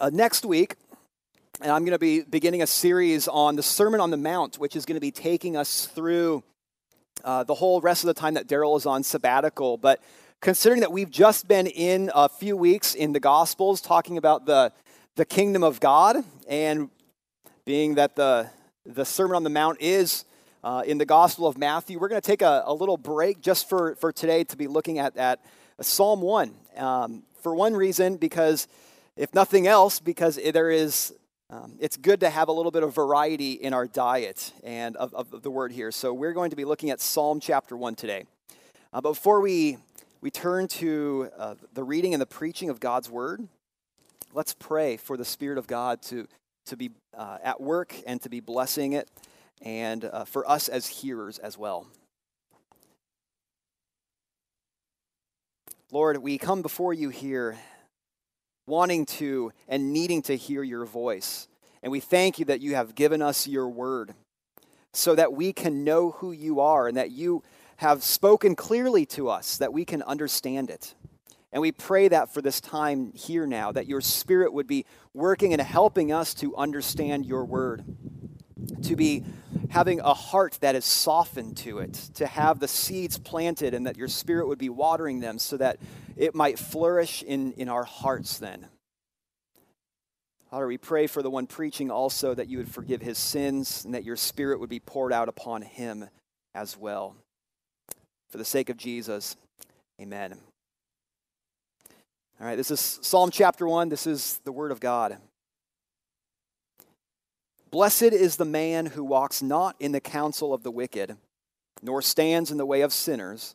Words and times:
Uh, 0.00 0.10
next 0.12 0.44
week, 0.44 0.76
and 1.60 1.72
I'm 1.72 1.82
going 1.82 1.90
to 1.90 1.98
be 1.98 2.20
beginning 2.20 2.62
a 2.62 2.68
series 2.68 3.26
on 3.26 3.56
the 3.56 3.64
Sermon 3.64 3.98
on 3.98 4.12
the 4.12 4.16
Mount, 4.16 4.56
which 4.56 4.76
is 4.76 4.86
going 4.86 4.94
to 4.94 5.00
be 5.00 5.10
taking 5.10 5.56
us 5.56 5.86
through 5.86 6.44
uh, 7.24 7.42
the 7.42 7.54
whole 7.54 7.80
rest 7.80 8.04
of 8.04 8.06
the 8.06 8.14
time 8.14 8.34
that 8.34 8.46
Daryl 8.46 8.76
is 8.76 8.86
on 8.86 9.02
sabbatical. 9.02 9.76
But 9.76 10.00
considering 10.40 10.82
that 10.82 10.92
we've 10.92 11.10
just 11.10 11.48
been 11.48 11.66
in 11.66 12.12
a 12.14 12.28
few 12.28 12.56
weeks 12.56 12.94
in 12.94 13.12
the 13.12 13.18
Gospels 13.18 13.80
talking 13.80 14.18
about 14.18 14.46
the, 14.46 14.72
the 15.16 15.24
kingdom 15.24 15.64
of 15.64 15.80
God, 15.80 16.18
and 16.48 16.90
being 17.64 17.96
that 17.96 18.14
the, 18.14 18.48
the 18.86 19.04
Sermon 19.04 19.34
on 19.34 19.42
the 19.42 19.50
Mount 19.50 19.78
is 19.80 20.24
uh, 20.62 20.84
in 20.86 20.98
the 20.98 21.06
Gospel 21.06 21.48
of 21.48 21.58
Matthew, 21.58 21.98
we're 21.98 22.06
going 22.06 22.20
to 22.20 22.26
take 22.26 22.42
a, 22.42 22.62
a, 22.66 22.72
little 22.72 22.96
break 22.96 23.40
just 23.40 23.68
for, 23.68 23.96
for 23.96 24.12
today 24.12 24.44
to 24.44 24.56
be 24.56 24.68
looking 24.68 25.00
at, 25.00 25.16
at 25.16 25.40
Psalm 25.80 26.20
1. 26.20 26.54
Um, 26.76 27.24
for 27.42 27.52
one 27.52 27.74
reason, 27.74 28.16
because 28.16 28.68
if 29.18 29.34
nothing 29.34 29.66
else, 29.66 29.98
because 29.98 30.36
there 30.36 30.70
is, 30.70 31.12
um, 31.50 31.74
it's 31.80 31.96
good 31.96 32.20
to 32.20 32.30
have 32.30 32.46
a 32.46 32.52
little 32.52 32.70
bit 32.70 32.84
of 32.84 32.94
variety 32.94 33.52
in 33.52 33.74
our 33.74 33.86
diet 33.88 34.52
and 34.62 34.96
of, 34.96 35.12
of 35.12 35.42
the 35.42 35.50
word 35.50 35.72
here. 35.72 35.90
So 35.90 36.14
we're 36.14 36.32
going 36.32 36.50
to 36.50 36.56
be 36.56 36.64
looking 36.64 36.90
at 36.90 37.00
Psalm 37.00 37.40
chapter 37.40 37.76
1 37.76 37.96
today. 37.96 38.24
Uh, 38.92 39.00
but 39.00 39.10
before 39.10 39.40
we, 39.40 39.76
we 40.20 40.30
turn 40.30 40.68
to 40.68 41.30
uh, 41.36 41.56
the 41.74 41.82
reading 41.82 42.14
and 42.14 42.20
the 42.20 42.26
preaching 42.26 42.70
of 42.70 42.78
God's 42.78 43.10
word, 43.10 43.48
let's 44.34 44.54
pray 44.54 44.96
for 44.96 45.16
the 45.16 45.24
Spirit 45.24 45.58
of 45.58 45.66
God 45.66 46.00
to, 46.02 46.28
to 46.66 46.76
be 46.76 46.90
uh, 47.16 47.38
at 47.42 47.60
work 47.60 47.96
and 48.06 48.22
to 48.22 48.28
be 48.28 48.38
blessing 48.38 48.92
it, 48.92 49.10
and 49.60 50.04
uh, 50.04 50.24
for 50.26 50.48
us 50.48 50.68
as 50.68 50.86
hearers 50.86 51.40
as 51.40 51.58
well. 51.58 51.88
Lord, 55.90 56.18
we 56.18 56.38
come 56.38 56.62
before 56.62 56.94
you 56.94 57.08
here 57.08 57.56
wanting 58.68 59.06
to 59.06 59.52
and 59.66 59.92
needing 59.92 60.22
to 60.22 60.36
hear 60.36 60.62
your 60.62 60.84
voice. 60.84 61.48
And 61.82 61.90
we 61.90 62.00
thank 62.00 62.38
you 62.38 62.44
that 62.46 62.60
you 62.60 62.74
have 62.74 62.94
given 62.94 63.22
us 63.22 63.46
your 63.46 63.68
word 63.68 64.14
so 64.92 65.14
that 65.14 65.32
we 65.32 65.52
can 65.52 65.84
know 65.84 66.12
who 66.12 66.32
you 66.32 66.60
are 66.60 66.86
and 66.88 66.96
that 66.96 67.10
you 67.10 67.42
have 67.76 68.02
spoken 68.02 68.56
clearly 68.56 69.06
to 69.06 69.28
us, 69.28 69.58
that 69.58 69.72
we 69.72 69.84
can 69.84 70.02
understand 70.02 70.70
it. 70.70 70.94
And 71.52 71.62
we 71.62 71.72
pray 71.72 72.08
that 72.08 72.34
for 72.34 72.42
this 72.42 72.60
time 72.60 73.12
here 73.14 73.46
now, 73.46 73.72
that 73.72 73.86
your 73.86 74.00
spirit 74.00 74.52
would 74.52 74.66
be 74.66 74.84
working 75.14 75.52
and 75.52 75.62
helping 75.62 76.12
us 76.12 76.34
to 76.34 76.54
understand 76.56 77.24
your 77.24 77.44
word, 77.44 77.84
to 78.82 78.96
be 78.96 79.24
having 79.70 80.00
a 80.00 80.12
heart 80.14 80.58
that 80.60 80.74
is 80.74 80.84
softened 80.84 81.56
to 81.58 81.78
it, 81.78 81.92
to 82.14 82.26
have 82.26 82.58
the 82.58 82.68
seeds 82.68 83.18
planted 83.18 83.74
and 83.74 83.86
that 83.86 83.96
your 83.96 84.08
spirit 84.08 84.48
would 84.48 84.58
be 84.58 84.68
watering 84.68 85.20
them 85.20 85.38
so 85.38 85.56
that 85.56 85.78
it 86.18 86.34
might 86.34 86.58
flourish 86.58 87.22
in, 87.22 87.52
in 87.52 87.68
our 87.68 87.84
hearts 87.84 88.38
then. 88.38 88.66
Father, 90.50 90.66
we 90.66 90.78
pray 90.78 91.06
for 91.06 91.22
the 91.22 91.30
one 91.30 91.46
preaching 91.46 91.90
also 91.90 92.34
that 92.34 92.48
you 92.48 92.58
would 92.58 92.70
forgive 92.70 93.00
his 93.00 93.18
sins 93.18 93.84
and 93.84 93.94
that 93.94 94.04
your 94.04 94.16
spirit 94.16 94.58
would 94.58 94.70
be 94.70 94.80
poured 94.80 95.12
out 95.12 95.28
upon 95.28 95.62
him 95.62 96.08
as 96.54 96.76
well. 96.76 97.14
For 98.30 98.38
the 98.38 98.44
sake 98.44 98.68
of 98.68 98.76
Jesus, 98.76 99.36
amen. 100.00 100.36
All 102.40 102.46
right, 102.46 102.56
this 102.56 102.70
is 102.70 102.98
Psalm 103.02 103.30
chapter 103.30 103.66
1. 103.66 103.88
This 103.88 104.06
is 104.06 104.40
the 104.44 104.52
word 104.52 104.72
of 104.72 104.80
God. 104.80 105.18
Blessed 107.70 108.02
is 108.02 108.36
the 108.36 108.44
man 108.44 108.86
who 108.86 109.04
walks 109.04 109.42
not 109.42 109.76
in 109.78 109.92
the 109.92 110.00
counsel 110.00 110.54
of 110.54 110.62
the 110.62 110.70
wicked, 110.70 111.16
nor 111.82 112.00
stands 112.00 112.50
in 112.50 112.56
the 112.56 112.66
way 112.66 112.80
of 112.80 112.92
sinners 112.92 113.54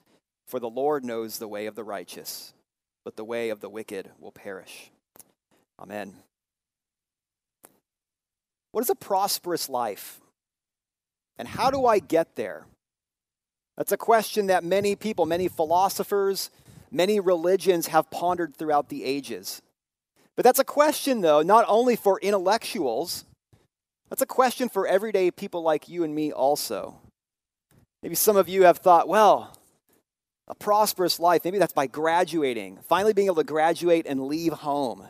For 0.51 0.59
the 0.59 0.69
Lord 0.69 1.05
knows 1.05 1.37
the 1.37 1.47
way 1.47 1.65
of 1.65 1.75
the 1.75 1.83
righteous, 1.85 2.53
but 3.05 3.15
the 3.15 3.23
way 3.23 3.51
of 3.51 3.61
the 3.61 3.69
wicked 3.69 4.11
will 4.19 4.33
perish. 4.33 4.91
Amen. 5.79 6.13
What 8.73 8.81
is 8.81 8.89
a 8.89 8.95
prosperous 8.95 9.69
life? 9.69 10.19
And 11.37 11.47
how 11.47 11.71
do 11.71 11.85
I 11.85 11.99
get 11.99 12.35
there? 12.35 12.65
That's 13.77 13.93
a 13.93 13.97
question 13.97 14.47
that 14.47 14.65
many 14.65 14.93
people, 14.93 15.25
many 15.25 15.47
philosophers, 15.47 16.49
many 16.91 17.21
religions 17.21 17.87
have 17.87 18.11
pondered 18.11 18.53
throughout 18.53 18.89
the 18.89 19.05
ages. 19.05 19.61
But 20.35 20.43
that's 20.43 20.59
a 20.59 20.65
question, 20.65 21.21
though, 21.21 21.41
not 21.41 21.63
only 21.69 21.95
for 21.95 22.19
intellectuals, 22.19 23.23
that's 24.09 24.21
a 24.21 24.25
question 24.25 24.67
for 24.67 24.85
everyday 24.85 25.31
people 25.31 25.61
like 25.61 25.87
you 25.87 26.03
and 26.03 26.13
me 26.13 26.33
also. 26.33 26.99
Maybe 28.03 28.15
some 28.15 28.35
of 28.35 28.49
you 28.49 28.63
have 28.63 28.79
thought, 28.79 29.07
well, 29.07 29.55
a 30.47 30.55
prosperous 30.55 31.19
life, 31.19 31.45
maybe 31.45 31.57
that's 31.57 31.73
by 31.73 31.87
graduating, 31.87 32.79
finally 32.87 33.13
being 33.13 33.27
able 33.27 33.35
to 33.35 33.43
graduate 33.43 34.05
and 34.07 34.25
leave 34.25 34.53
home. 34.53 35.05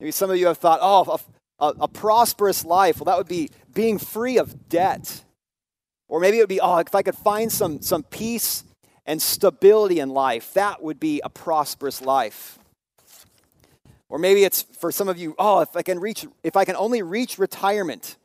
Maybe 0.00 0.10
some 0.10 0.30
of 0.30 0.36
you 0.36 0.46
have 0.46 0.58
thought, 0.58 0.80
oh, 0.82 1.18
a, 1.58 1.64
a, 1.64 1.74
a 1.82 1.88
prosperous 1.88 2.64
life, 2.64 2.98
well, 2.98 3.06
that 3.06 3.16
would 3.16 3.28
be 3.28 3.50
being 3.72 3.98
free 3.98 4.38
of 4.38 4.68
debt. 4.68 5.24
Or 6.08 6.20
maybe 6.20 6.38
it 6.38 6.42
would 6.42 6.48
be, 6.48 6.60
oh, 6.60 6.78
if 6.78 6.94
I 6.94 7.02
could 7.02 7.16
find 7.16 7.50
some, 7.50 7.82
some 7.82 8.02
peace 8.02 8.64
and 9.06 9.20
stability 9.20 10.00
in 10.00 10.10
life, 10.10 10.54
that 10.54 10.82
would 10.82 11.00
be 11.00 11.20
a 11.24 11.28
prosperous 11.28 12.00
life. 12.00 12.58
Or 14.08 14.18
maybe 14.18 14.44
it's 14.44 14.62
for 14.62 14.90
some 14.90 15.08
of 15.08 15.18
you, 15.18 15.34
oh, 15.38 15.60
if 15.60 15.76
I 15.76 15.82
can 15.82 16.00
reach, 16.00 16.26
if 16.42 16.56
I 16.56 16.64
can 16.64 16.76
only 16.76 17.02
reach 17.02 17.38
retirement. 17.38 18.16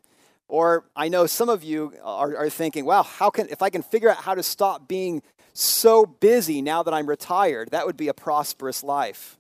Or 0.47 0.85
I 0.95 1.09
know 1.09 1.25
some 1.25 1.49
of 1.49 1.63
you 1.63 1.93
are, 2.03 2.35
are 2.37 2.49
thinking, 2.49 2.85
wow, 2.85 3.03
how 3.03 3.29
can, 3.29 3.49
if 3.49 3.61
I 3.61 3.69
can 3.69 3.81
figure 3.81 4.09
out 4.09 4.17
how 4.17 4.35
to 4.35 4.43
stop 4.43 4.87
being 4.87 5.23
so 5.53 6.06
busy 6.06 6.62
now 6.62 6.84
that 6.84 6.94
I'm 6.94 7.08
retired. 7.08 7.72
That 7.72 7.86
would 7.86 7.97
be 7.97 8.08
a 8.08 8.14
prosperous 8.14 8.84
life. 8.84 9.38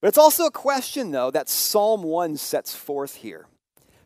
But 0.00 0.08
it's 0.08 0.18
also 0.18 0.46
a 0.46 0.50
question, 0.50 1.10
though, 1.10 1.30
that 1.30 1.48
Psalm 1.48 2.02
1 2.02 2.36
sets 2.36 2.74
forth 2.74 3.16
here. 3.16 3.46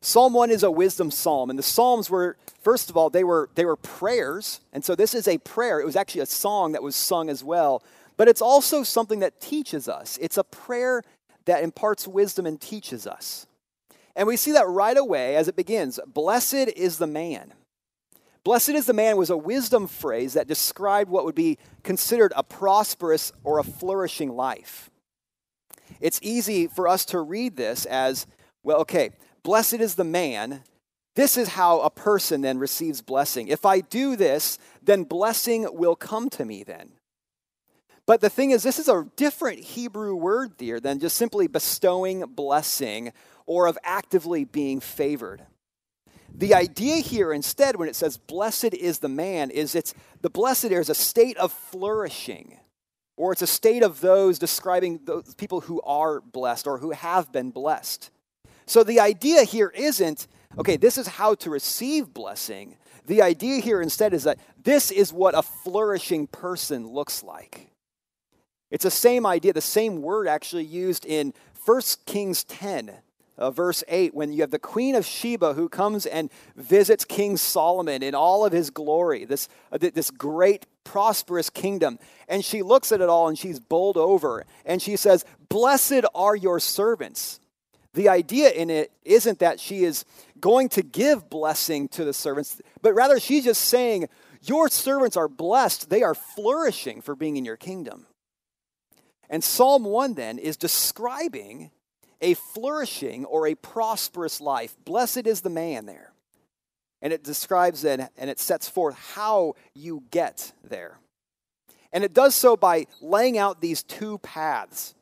Psalm 0.00 0.32
1 0.32 0.50
is 0.50 0.62
a 0.62 0.71
wisdom 0.71 1.10
psalm, 1.10 1.50
and 1.50 1.59
the 1.59 1.65
Psalms 1.65 2.09
were, 2.09 2.37
first 2.62 2.88
of 2.88 2.97
all, 2.97 3.10
they 3.10 3.25
were, 3.25 3.50
they 3.54 3.66
were 3.66 3.76
prayers. 3.76 4.60
And 4.72 4.84
so 4.84 4.94
this 4.94 5.15
is 5.15 5.28
a 5.28 5.38
prayer. 5.38 5.78
It 5.81 5.84
was 5.84 5.97
actually 5.97 6.22
a 6.22 6.26
song 6.26 6.72
that 6.72 6.82
was 6.82 6.97
sung 6.97 7.28
as 7.28 7.44
well. 7.44 7.82
But 8.16 8.28
it's 8.28 8.41
also 8.41 8.82
something 8.82 9.21
that 9.21 9.41
teaches 9.41 9.88
us. 9.88 10.19
It's 10.21 10.38
a 10.38 10.44
prayer 10.44 11.03
that 11.44 11.62
imparts 11.62 12.06
wisdom 12.06 12.47
and 12.47 12.60
teaches 12.60 13.06
us. 13.06 13.47
And 14.16 14.27
we 14.27 14.37
see 14.37 14.53
that 14.53 14.69
right 14.69 14.97
away 14.97 15.37
as 15.37 15.48
it 15.48 15.56
begins 15.56 15.98
Blessed 16.06 16.54
is 16.77 16.98
the 16.98 17.06
man 17.06 17.53
Blessed 18.42 18.70
is 18.70 18.86
the 18.86 18.92
man 18.92 19.16
was 19.16 19.30
a 19.30 19.36
wisdom 19.36 19.86
phrase 19.86 20.32
that 20.32 20.48
described 20.48 21.10
what 21.10 21.24
would 21.24 21.34
be 21.34 21.58
considered 21.82 22.32
a 22.34 22.42
prosperous 22.42 23.32
or 23.44 23.58
a 23.58 23.64
flourishing 23.64 24.34
life. 24.34 24.90
It's 26.00 26.20
easy 26.22 26.66
for 26.66 26.88
us 26.88 27.04
to 27.06 27.20
read 27.20 27.56
this 27.56 27.84
as, 27.84 28.26
well, 28.62 28.78
okay, 28.78 29.10
blessed 29.42 29.74
is 29.74 29.94
the 29.96 30.04
man. 30.04 30.62
This 31.16 31.36
is 31.36 31.48
how 31.48 31.80
a 31.80 31.90
person 31.90 32.40
then 32.40 32.58
receives 32.58 33.02
blessing. 33.02 33.48
If 33.48 33.66
I 33.66 33.80
do 33.80 34.16
this, 34.16 34.58
then 34.82 35.04
blessing 35.04 35.66
will 35.72 35.96
come 35.96 36.30
to 36.30 36.44
me 36.44 36.62
then. 36.62 36.92
But 38.06 38.22
the 38.22 38.30
thing 38.30 38.50
is, 38.52 38.62
this 38.62 38.78
is 38.78 38.88
a 38.88 39.06
different 39.16 39.60
Hebrew 39.60 40.14
word 40.14 40.53
there 40.59 40.80
than 40.80 40.98
just 40.98 41.16
simply 41.16 41.47
bestowing 41.47 42.24
blessing 42.26 43.12
or 43.44 43.66
of 43.66 43.78
actively 43.84 44.44
being 44.44 44.80
favored. 44.80 45.42
The 46.34 46.54
idea 46.54 46.97
here, 46.97 47.32
instead, 47.32 47.77
when 47.77 47.88
it 47.88 47.97
says 47.97 48.16
blessed 48.16 48.74
is 48.74 49.00
the 49.00 49.09
man, 49.09 49.50
is 49.50 49.74
it's 49.74 49.94
the 50.21 50.30
blessed 50.30 50.66
is 50.66 50.88
a 50.88 50.94
state 50.94 51.36
of 51.36 51.53
flourishing, 51.53 52.59
or 53.16 53.32
it's 53.32 53.42
a 53.42 53.47
state 53.47 53.82
of 53.82 54.00
those 54.00 54.38
describing 54.38 55.00
those 55.04 55.34
people 55.34 55.60
who 55.60 55.80
are 55.82 56.21
blessed 56.21 56.66
or 56.66 56.78
who 56.78 56.92
have 56.92 57.30
been 57.32 57.50
blessed. 57.50 58.10
So 58.66 58.84
the 58.84 59.00
idea 59.00 59.42
here 59.42 59.72
isn't, 59.74 60.28
okay, 60.56 60.77
this 60.77 60.97
is 60.97 61.06
how 61.06 61.34
to 61.36 61.50
receive 61.50 62.15
blessing. 62.15 62.77
The 63.06 63.22
idea 63.22 63.60
here 63.60 63.82
instead 63.82 64.15
is 64.15 64.24
that 64.24 64.38
this 64.62 64.91
is 64.91 65.12
what 65.12 65.36
a 65.36 65.42
flourishing 65.42 66.27
person 66.28 66.86
looks 66.86 67.22
like. 67.22 67.71
It's 68.71 68.84
the 68.84 68.91
same 68.91 69.27
idea, 69.27 69.53
the 69.53 69.60
same 69.60 70.00
word 70.00 70.28
actually 70.28 70.65
used 70.65 71.04
in 71.04 71.34
1 71.65 71.82
Kings 72.06 72.44
10 72.44 72.92
uh, 73.41 73.51
verse 73.51 73.83
8, 73.89 74.15
when 74.15 74.33
you 74.33 74.42
have 74.42 74.51
the 74.51 74.59
Queen 74.59 74.95
of 74.95 75.07
Sheba 75.07 75.54
who 75.54 75.69
comes 75.69 76.04
and 76.04 76.31
visits 76.54 77.04
King 77.04 77.37
Solomon 77.37 78.03
in 78.03 78.15
all 78.15 78.45
of 78.45 78.53
his 78.53 78.71
glory, 78.71 79.25
this, 79.25 79.48
uh, 79.72 79.78
this 79.78 80.10
great 80.10 80.66
prosperous 80.84 81.48
kingdom. 81.48 81.98
And 82.28 82.45
she 82.45 82.63
looks 82.63 82.92
at 82.92 83.01
it 83.01 83.09
all 83.09 83.28
and 83.28 83.39
she's 83.39 83.59
bowled 83.59 83.97
over 83.97 84.45
and 84.66 84.81
she 84.81 84.97
says, 84.97 85.25
Blessed 85.48 86.04
are 86.15 86.37
your 86.37 86.60
servants. 86.60 87.41
The 87.95 88.09
idea 88.09 88.51
in 88.51 88.71
it 88.71 88.92
isn't 89.04 89.41
that 89.41 89.59
she 89.59 89.84
is 89.84 90.04
going 90.39 90.69
to 90.71 90.83
give 90.83 91.28
blessing 91.28 91.89
to 91.89 92.04
the 92.04 92.13
servants, 92.13 92.60
but 92.83 92.95
rather 92.95 93.19
she's 93.19 93.45
just 93.45 93.63
saying, 93.63 94.09
Your 94.42 94.69
servants 94.69 95.16
are 95.16 95.28
blessed. 95.28 95.91
They 95.91 96.03
are 96.03 96.15
flourishing 96.15 97.01
for 97.01 97.16
being 97.16 97.37
in 97.37 97.45
your 97.45 97.57
kingdom. 97.57 98.07
And 99.28 99.42
Psalm 99.42 99.84
1 99.84 100.15
then 100.15 100.39
is 100.39 100.57
describing 100.57 101.71
a 102.20 102.34
flourishing 102.34 103.24
or 103.24 103.46
a 103.46 103.54
prosperous 103.54 104.40
life. 104.40 104.76
Blessed 104.84 105.26
is 105.26 105.40
the 105.40 105.50
man 105.50 105.86
there. 105.86 106.12
And 107.02 107.12
it 107.12 107.24
describes 107.24 107.84
it 107.84 108.00
and 108.18 108.30
it 108.30 108.38
sets 108.38 108.68
forth 108.68 108.94
how 109.14 109.54
you 109.74 110.04
get 110.10 110.52
there. 110.62 110.98
And 111.92 112.04
it 112.04 112.14
does 112.14 112.34
so 112.34 112.56
by 112.56 112.86
laying 113.00 113.38
out 113.38 113.60
these 113.60 113.82
two 113.82 114.18
paths. 114.18 114.94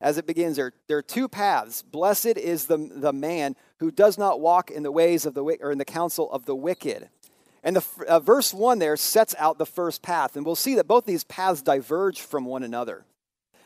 As 0.00 0.18
it 0.18 0.26
begins, 0.26 0.56
there, 0.56 0.72
there 0.88 0.98
are 0.98 1.02
two 1.02 1.28
paths. 1.28 1.82
Blessed 1.82 2.36
is 2.36 2.66
the, 2.66 2.76
the 2.76 3.12
man 3.12 3.54
who 3.78 3.92
does 3.92 4.18
not 4.18 4.40
walk 4.40 4.70
in 4.70 4.82
the 4.82 4.90
ways 4.90 5.26
of 5.26 5.34
the 5.34 5.44
or 5.44 5.70
in 5.70 5.78
the 5.78 5.84
counsel 5.84 6.30
of 6.32 6.44
the 6.44 6.56
wicked. 6.56 7.08
And 7.62 7.76
the 7.76 7.84
uh, 8.08 8.18
verse 8.18 8.52
1 8.52 8.80
there 8.80 8.96
sets 8.96 9.34
out 9.38 9.58
the 9.58 9.66
first 9.66 10.02
path. 10.02 10.34
And 10.34 10.44
we'll 10.44 10.56
see 10.56 10.74
that 10.74 10.88
both 10.88 11.04
these 11.04 11.22
paths 11.24 11.62
diverge 11.62 12.20
from 12.20 12.44
one 12.46 12.64
another. 12.64 13.04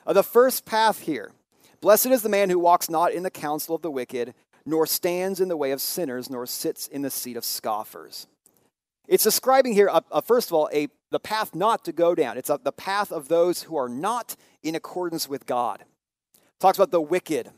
Uh, 0.06 0.12
the 0.12 0.22
first 0.22 0.66
path 0.66 1.00
here 1.00 1.32
Blessed 1.81 2.06
is 2.06 2.23
the 2.23 2.28
man 2.28 2.50
who 2.50 2.58
walks 2.58 2.88
not 2.88 3.12
in 3.12 3.23
the 3.23 3.31
counsel 3.31 3.75
of 3.75 3.82
the 3.82 3.90
wicked, 3.90 4.34
nor 4.64 4.87
stands 4.87 5.40
in 5.40 5.49
the 5.49 5.56
way 5.56 5.70
of 5.70 5.81
sinners, 5.81 6.28
nor 6.28 6.46
sits 6.46 6.87
in 6.88 7.02
the 7.02 7.11
seat 7.11 7.37
of 7.37 7.44
scoffers. 7.44 8.26
It's 9.06 9.25
describing 9.25 9.73
here, 9.73 9.88
uh, 9.88 10.00
uh, 10.11 10.20
first 10.20 10.49
of 10.49 10.55
all, 10.55 10.69
a, 10.73 10.88
the 11.11 11.20
path 11.20 11.55
not 11.55 11.84
to 11.84 11.93
go 11.93 12.14
down. 12.14 12.37
It's 12.37 12.50
a, 12.50 12.58
the 12.62 12.73
path 12.73 13.12
of 13.12 13.28
those 13.28 13.62
who 13.62 13.76
are 13.76 13.88
not 13.88 14.34
in 14.62 14.75
accordance 14.75 15.28
with 15.28 15.46
God. 15.46 15.82
It 15.82 16.61
talks 16.61 16.78
about 16.78 16.90
the 16.90 17.00
wicked, 17.00 17.50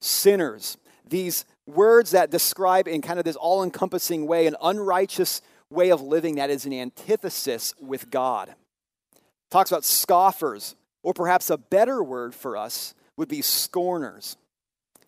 sinners, 0.00 0.76
these 1.08 1.46
words 1.66 2.10
that 2.10 2.30
describe 2.30 2.88
in 2.88 3.00
kind 3.00 3.18
of 3.18 3.24
this 3.24 3.36
all 3.36 3.62
encompassing 3.62 4.26
way 4.26 4.46
an 4.46 4.56
unrighteous 4.62 5.40
way 5.70 5.90
of 5.90 6.02
living 6.02 6.34
that 6.34 6.50
is 6.50 6.66
an 6.66 6.72
antithesis 6.72 7.74
with 7.80 8.10
God. 8.10 8.50
It 8.50 9.50
talks 9.50 9.70
about 9.70 9.84
scoffers, 9.84 10.76
or 11.02 11.14
perhaps 11.14 11.48
a 11.48 11.56
better 11.56 12.02
word 12.02 12.34
for 12.34 12.56
us 12.56 12.94
would 13.16 13.28
be 13.28 13.42
scorners, 13.42 14.36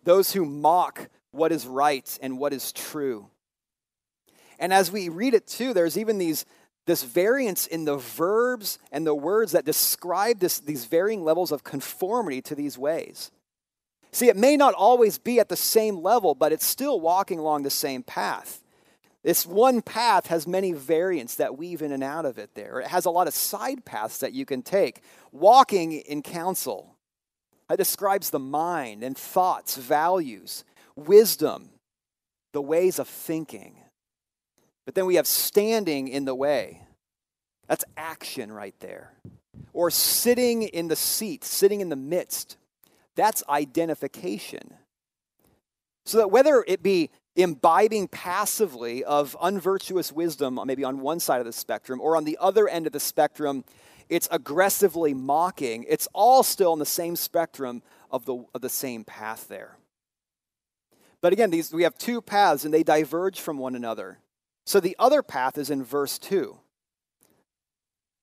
those 0.03 0.33
who 0.33 0.45
mock 0.45 1.09
what 1.31 1.53
is 1.53 1.67
right 1.67 2.19
and 2.23 2.39
what 2.39 2.53
is 2.53 2.73
true. 2.73 3.29
And 4.59 4.73
as 4.73 4.93
we 4.93 5.09
read 5.09 5.35
it 5.35 5.47
too, 5.47 5.75
there's 5.75 5.99
even 5.99 6.19
these 6.19 6.47
this 6.87 7.03
variance 7.03 7.67
in 7.67 7.85
the 7.85 7.97
verbs 7.97 8.79
and 8.93 9.07
the 9.07 9.15
words 9.15 9.53
that 9.53 9.65
describe 9.65 10.39
this, 10.39 10.59
these 10.61 10.85
varying 10.85 11.25
levels 11.25 11.51
of 11.51 11.65
conformity 11.65 12.43
to 12.43 12.55
these 12.55 12.77
ways. 12.77 13.31
See, 14.13 14.29
it 14.29 14.37
may 14.37 14.57
not 14.57 14.75
always 14.75 15.19
be 15.19 15.41
at 15.41 15.49
the 15.49 15.57
same 15.57 15.97
level, 16.03 16.35
but 16.35 16.53
it's 16.53 16.67
still 16.67 17.01
walking 17.01 17.39
along 17.39 17.63
the 17.63 17.71
same 17.71 18.03
path. 18.03 18.63
This 19.23 19.47
one 19.47 19.81
path 19.81 20.27
has 20.27 20.47
many 20.47 20.73
variants 20.73 21.37
that 21.37 21.57
weave 21.57 21.81
in 21.81 21.91
and 21.91 22.05
out 22.05 22.27
of 22.27 22.39
it 22.39 22.55
there. 22.55 22.81
It 22.81 22.89
has 22.89 23.07
a 23.07 23.11
lot 23.11 23.27
of 23.27 23.35
side 23.35 23.87
paths 23.87 24.19
that 24.19 24.35
you 24.35 24.45
can 24.45 24.61
take. 24.61 25.01
Walking 25.33 25.93
in 25.93 26.21
counsel, 26.21 26.94
it 27.71 27.77
describes 27.77 28.31
the 28.31 28.39
mind 28.39 29.03
and 29.03 29.17
thoughts, 29.17 29.77
values, 29.77 30.65
wisdom, 30.97 31.71
the 32.53 32.63
ways 32.63 32.99
of 32.99 33.09
thinking. 33.09 33.77
But 34.85 34.95
then 34.95 35.07
we 35.07 35.15
have 35.15 35.27
standing 35.27 36.09
in 36.09 36.25
the 36.25 36.35
way. 36.35 36.83
That's 37.69 37.85
action 37.97 38.53
right 38.53 38.75
there. 38.81 39.13
Or 39.73 39.91
sitting 39.91 40.63
in 40.63 40.89
the 40.89 40.97
seat, 40.97 41.43
sitting 41.43 41.81
in 41.81 41.89
the 41.89 41.97
midst. 41.97 42.57
That's 43.17 43.43
identification. 43.49 44.75
So 46.05 46.19
that 46.19 46.31
whether 46.31 46.63
it 46.67 46.83
be 46.83 47.11
imbibing 47.35 48.09
passively 48.09 49.03
of 49.03 49.37
unvirtuous 49.41 50.13
wisdom, 50.13 50.61
maybe 50.67 50.85
on 50.85 51.01
one 51.01 51.19
side 51.19 51.41
of 51.41 51.47
the 51.47 51.53
spectrum, 51.53 52.01
or 52.01 52.17
on 52.17 52.25
the 52.25 52.39
other 52.41 52.69
end 52.69 52.87
of 52.87 52.93
the 52.93 53.01
spectrum, 53.01 53.65
it's 54.09 54.29
aggressively 54.31 55.15
mocking, 55.15 55.85
it's 55.89 56.09
all 56.13 56.43
still 56.43 56.73
in 56.73 56.79
the 56.79 56.87
same 56.87 57.17
spectrum 57.17 57.83
of 58.11 58.25
the, 58.27 58.45
of 58.55 58.61
the 58.61 58.69
same 58.69 59.05
path 59.05 59.49
there. 59.49 59.77
But 61.21 61.33
again, 61.33 61.51
these, 61.51 61.73
we 61.73 61.85
have 61.85 61.97
two 61.97 62.21
paths 62.21 62.65
and 62.65 62.75
they 62.75 62.83
diverge 62.83 63.41
from 63.41 63.59
one 63.59 63.75
another. 63.75 64.19
So 64.67 64.81
the 64.81 64.97
other 64.99 65.23
path 65.23 65.59
is 65.59 65.71
in 65.71 65.83
verse 65.83 66.19
2. 66.19 66.59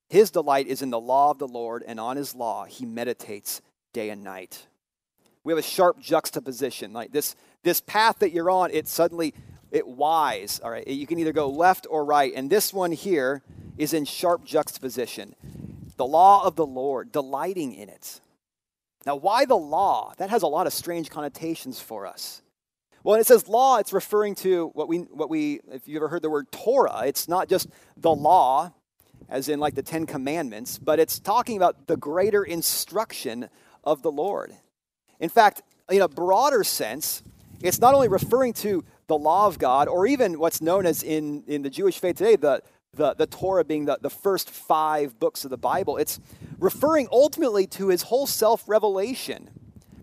His 0.10 0.30
delight 0.30 0.68
is 0.68 0.82
in 0.82 0.90
the 0.90 1.00
law 1.00 1.32
of 1.32 1.40
the 1.40 1.48
Lord, 1.48 1.84
and 1.88 2.00
on 2.00 2.18
his 2.18 2.36
law 2.36 2.66
he 2.66 2.86
meditates 2.86 3.62
day 3.94 4.10
and 4.10 4.24
night. 4.24 4.68
We 5.44 5.52
have 5.54 5.58
a 5.58 5.64
sharp 5.64 6.00
juxtaposition. 6.00 6.94
Like 6.94 7.12
this, 7.12 7.36
this 7.64 7.82
path 7.82 8.20
that 8.20 8.32
you're 8.32 8.52
on, 8.52 8.72
it 8.72 8.88
suddenly 8.88 9.34
it 9.72 9.88
wise. 9.88 10.60
All 10.64 10.70
right, 10.70 10.86
you 10.86 11.08
can 11.08 11.18
either 11.18 11.32
go 11.32 11.50
left 11.50 11.88
or 11.90 12.04
right, 12.04 12.34
and 12.36 12.50
this 12.50 12.74
one 12.74 12.92
here 12.92 13.42
is 13.78 13.94
in 13.94 14.06
sharp 14.06 14.44
juxtaposition 14.44 15.36
the 16.02 16.08
law 16.08 16.44
of 16.44 16.56
the 16.56 16.66
Lord, 16.66 17.12
delighting 17.12 17.76
in 17.76 17.88
it. 17.88 18.22
Now, 19.06 19.18
why 19.18 19.46
the 19.46 19.54
law? 19.54 20.14
That 20.18 20.32
has 20.32 20.42
a 20.42 20.48
lot 20.48 20.66
of 20.66 20.74
strange 20.74 21.12
connotations 21.12 21.80
for 21.80 22.08
us. 22.08 22.42
Well, 23.04 23.12
when 23.12 23.20
it 23.20 23.28
says 23.28 23.48
law, 23.48 23.78
it's 23.78 23.94
referring 23.94 24.34
to 24.38 24.72
what 24.74 24.88
we, 24.88 25.02
what 25.02 25.30
we, 25.30 25.60
if 25.72 25.88
you 25.88 25.98
ever 25.98 26.08
heard 26.08 26.24
the 26.24 26.30
word 26.32 26.52
Torah, 26.52 27.04
it's 27.06 27.28
not 27.28 27.50
just 27.50 27.68
the 27.96 28.10
law, 28.10 28.74
as 29.30 29.48
in 29.48 29.60
like 29.60 29.76
the 29.76 29.84
Ten 29.84 30.08
Commandments, 30.08 30.80
but 30.80 31.00
it's 31.00 31.20
talking 31.20 31.56
about 31.56 31.86
the 31.86 31.98
greater 31.98 32.44
instruction 32.44 33.48
of 33.84 34.02
the 34.02 34.12
Lord. 34.12 34.54
In 35.20 35.30
fact, 35.30 35.62
in 35.92 36.02
a 36.02 36.08
broader 36.08 36.64
sense, 36.64 37.22
it's 37.62 37.80
not 37.80 37.94
only 37.94 38.08
referring 38.08 38.54
to 38.54 38.84
the 39.06 39.20
law 39.20 39.46
of 39.46 39.60
God, 39.60 39.88
or 39.88 40.08
even 40.08 40.40
what's 40.40 40.64
known 40.64 40.88
as 40.88 41.04
in, 41.04 41.44
in 41.46 41.62
the 41.62 41.70
Jewish 41.70 42.00
faith 42.00 42.16
today, 42.16 42.38
the, 42.38 42.64
the, 42.94 43.14
the 43.14 43.28
Torah 43.28 43.64
being 43.64 43.86
the, 43.86 43.98
the 44.02 44.10
first 44.10 44.50
five 44.50 45.20
books 45.20 45.44
of 45.46 45.50
the 45.50 45.58
Bible, 45.58 45.98
it's 45.98 46.20
referring 46.60 47.08
ultimately 47.12 47.66
to 47.68 47.88
his 47.88 48.04
whole 48.04 48.28
self 48.28 48.68
revelation 48.68 49.50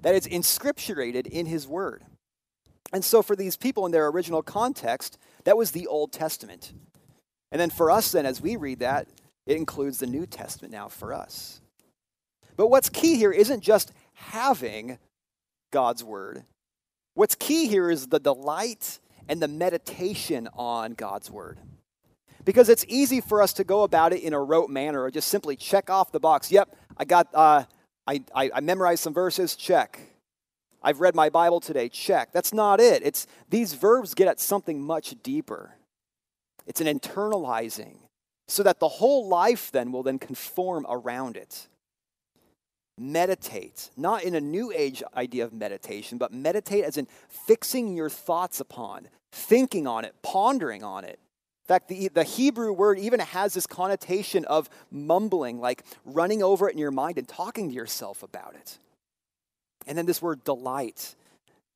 that 0.03 0.15
is 0.15 0.27
inscripturated 0.27 1.27
in 1.27 1.47
his 1.47 1.67
word. 1.67 2.05
And 2.93 3.05
so, 3.05 3.23
for 3.23 3.37
these 3.37 3.57
people 3.57 3.85
in 3.85 3.93
their 3.93 4.09
original 4.09 4.43
context, 4.43 5.19
that 5.45 5.57
was 5.57 5.73
the 5.73 5.87
Old 5.87 6.13
Testament. 6.13 6.73
And 7.53 7.61
then 7.61 7.71
for 7.71 7.91
us, 7.91 8.13
then, 8.13 8.27
as 8.27 8.41
we 8.41 8.57
read 8.57 8.79
that, 8.81 9.09
it 9.47 9.57
includes 9.57 9.99
the 9.99 10.07
New 10.07 10.27
Testament 10.27 10.73
now 10.73 10.89
for 10.89 11.13
us. 11.13 11.61
But 12.57 12.69
what's 12.69 12.89
key 12.89 13.17
here 13.17 13.33
isn't 13.33 13.61
just 13.63 13.93
having 14.15 14.99
God's 15.71 16.03
word. 16.03 16.45
What's 17.15 17.35
key 17.35 17.67
here 17.67 17.91
is 17.91 18.09
the 18.09 18.21
delight 18.21 18.99
and 19.29 19.41
the 19.41 19.49
meditation 19.49 20.49
on 20.55 20.93
God's 20.93 21.31
word. 21.31 21.59
Because 22.49 22.71
it's 22.71 22.87
easy 22.89 23.21
for 23.21 23.43
us 23.43 23.53
to 23.53 23.63
go 23.63 23.83
about 23.83 24.15
it 24.15 24.23
in 24.23 24.33
a 24.33 24.41
rote 24.41 24.71
manner 24.71 25.03
or 25.03 25.11
just 25.11 25.29
simply 25.29 25.55
check 25.55 25.91
off 25.91 26.13
the 26.13 26.19
box. 26.19 26.51
Yep, 26.51 26.75
I 26.97 27.05
got, 27.05 27.29
uh, 27.35 27.65
I, 28.07 28.23
I, 28.35 28.51
I 28.55 28.61
memorized 28.61 29.03
some 29.03 29.13
verses, 29.13 29.55
check. 29.55 30.01
I've 30.83 31.01
read 31.01 31.15
my 31.15 31.29
Bible 31.29 31.61
today, 31.61 31.91
check. 31.91 32.33
That's 32.33 32.55
not 32.55 32.81
it. 32.81 33.03
It's 33.05 33.27
these 33.51 33.75
verbs 33.75 34.15
get 34.15 34.29
at 34.29 34.41
something 34.41 34.81
much 34.81 35.15
deeper. 35.23 35.75
It's 36.67 36.81
an 36.81 36.87
internalizing 36.87 37.99
so 38.47 38.63
that 38.63 38.81
the 38.81 38.89
whole 38.89 39.29
life 39.29 39.71
then 39.71 39.93
will 39.93 40.03
then 40.03 40.19
conform 40.19 40.87
around 40.89 41.37
it. 41.37 41.69
Meditate, 42.97 43.91
not 43.95 44.23
in 44.23 44.35
a 44.35 44.41
new 44.41 44.73
age 44.75 45.03
idea 45.15 45.45
of 45.45 45.53
meditation, 45.53 46.17
but 46.17 46.33
meditate 46.33 46.85
as 46.85 46.97
in 46.97 47.09
fixing 47.29 47.95
your 47.95 48.09
thoughts 48.09 48.59
upon, 48.59 49.09
thinking 49.33 49.87
on 49.87 50.07
it, 50.07 50.15
pondering 50.23 50.83
on 50.83 51.05
it. 51.05 51.21
In 51.69 51.75
fact, 51.75 51.89
the, 51.89 52.09
the 52.09 52.25
Hebrew 52.25 52.73
word 52.73 52.99
even 52.99 53.21
has 53.21 53.53
this 53.53 53.67
connotation 53.67 54.47
of 54.47 54.71
mumbling, 54.91 55.61
like 55.61 55.85
running 56.07 56.43
over 56.43 56.67
it 56.67 56.73
in 56.73 56.79
your 56.79 56.91
mind 56.91 57.19
and 57.19 57.29
talking 57.29 57.69
to 57.69 57.75
yourself 57.75 58.23
about 58.23 58.55
it. 58.55 58.79
And 59.87 59.99
then 59.99 60.07
this 60.07 60.23
word 60.23 60.45
delight, 60.45 61.15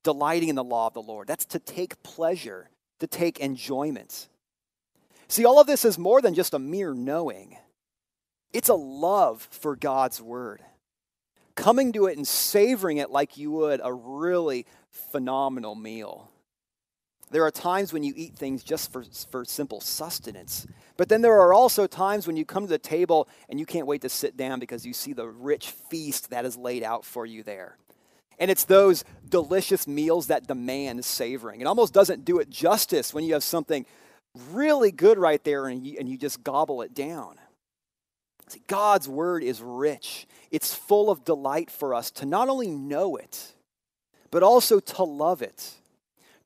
delighting 0.02 0.48
in 0.48 0.54
the 0.54 0.64
law 0.64 0.86
of 0.86 0.94
the 0.94 1.02
Lord. 1.02 1.28
That's 1.28 1.44
to 1.44 1.58
take 1.58 2.02
pleasure, 2.02 2.70
to 3.00 3.06
take 3.06 3.38
enjoyment. 3.40 4.28
See, 5.28 5.44
all 5.44 5.60
of 5.60 5.66
this 5.66 5.84
is 5.84 5.98
more 5.98 6.22
than 6.22 6.32
just 6.32 6.54
a 6.54 6.58
mere 6.58 6.94
knowing, 6.94 7.58
it's 8.54 8.70
a 8.70 8.74
love 8.74 9.46
for 9.50 9.76
God's 9.76 10.22
word. 10.22 10.62
Coming 11.54 11.92
to 11.92 12.06
it 12.06 12.16
and 12.16 12.26
savoring 12.26 12.96
it 12.96 13.10
like 13.10 13.36
you 13.36 13.50
would 13.50 13.82
a 13.84 13.92
really 13.92 14.64
phenomenal 14.88 15.74
meal. 15.74 16.31
There 17.32 17.44
are 17.44 17.50
times 17.50 17.92
when 17.92 18.02
you 18.04 18.12
eat 18.14 18.36
things 18.36 18.62
just 18.62 18.92
for, 18.92 19.04
for 19.30 19.44
simple 19.44 19.80
sustenance. 19.80 20.66
But 20.98 21.08
then 21.08 21.22
there 21.22 21.40
are 21.40 21.54
also 21.54 21.86
times 21.86 22.26
when 22.26 22.36
you 22.36 22.44
come 22.44 22.64
to 22.64 22.68
the 22.68 22.78
table 22.78 23.26
and 23.48 23.58
you 23.58 23.64
can't 23.64 23.86
wait 23.86 24.02
to 24.02 24.10
sit 24.10 24.36
down 24.36 24.60
because 24.60 24.84
you 24.84 24.92
see 24.92 25.14
the 25.14 25.26
rich 25.26 25.70
feast 25.70 26.30
that 26.30 26.44
is 26.44 26.58
laid 26.58 26.82
out 26.82 27.06
for 27.06 27.24
you 27.24 27.42
there. 27.42 27.78
And 28.38 28.50
it's 28.50 28.64
those 28.64 29.04
delicious 29.26 29.86
meals 29.88 30.26
that 30.26 30.46
demand 30.46 31.04
savoring. 31.04 31.62
It 31.62 31.66
almost 31.66 31.94
doesn't 31.94 32.24
do 32.24 32.38
it 32.38 32.50
justice 32.50 33.14
when 33.14 33.24
you 33.24 33.32
have 33.32 33.44
something 33.44 33.86
really 34.50 34.92
good 34.92 35.18
right 35.18 35.42
there 35.42 35.68
and 35.68 35.86
you, 35.86 35.96
and 35.98 36.08
you 36.08 36.18
just 36.18 36.44
gobble 36.44 36.82
it 36.82 36.94
down. 36.94 37.36
See, 38.48 38.62
God's 38.66 39.08
word 39.08 39.42
is 39.42 39.62
rich, 39.62 40.26
it's 40.50 40.74
full 40.74 41.08
of 41.08 41.24
delight 41.24 41.70
for 41.70 41.94
us 41.94 42.10
to 42.12 42.26
not 42.26 42.50
only 42.50 42.70
know 42.70 43.16
it, 43.16 43.54
but 44.30 44.42
also 44.42 44.80
to 44.80 45.04
love 45.04 45.40
it, 45.40 45.74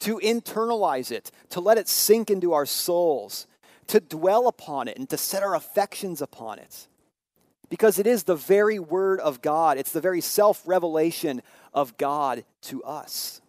to 0.01 0.19
internalize 0.19 1.11
it, 1.11 1.31
to 1.51 1.61
let 1.61 1.79
it 1.79 1.89
sink 1.89 2.31
into 2.31 2.53
our 2.53 2.67
souls, 2.67 3.47
to 3.89 4.01
dwell 4.01 4.49
upon 4.49 4.89
it, 4.89 4.99
and 4.99 5.09
to 5.11 5.17
set 5.17 5.43
our 5.43 5.55
affections 5.55 6.21
upon 6.21 6.59
it. 6.59 6.89
Because 7.69 7.99
it 7.99 8.07
is 8.07 8.25
the 8.25 8.37
very 8.37 8.79
word 8.79 9.21
of 9.21 9.43
God, 9.43 9.79
it's 9.79 9.93
the 9.93 10.01
very 10.01 10.21
self 10.21 10.63
revelation 10.67 11.43
of 11.75 11.97
God 11.97 12.45
to 12.63 12.83
us. 12.85 13.41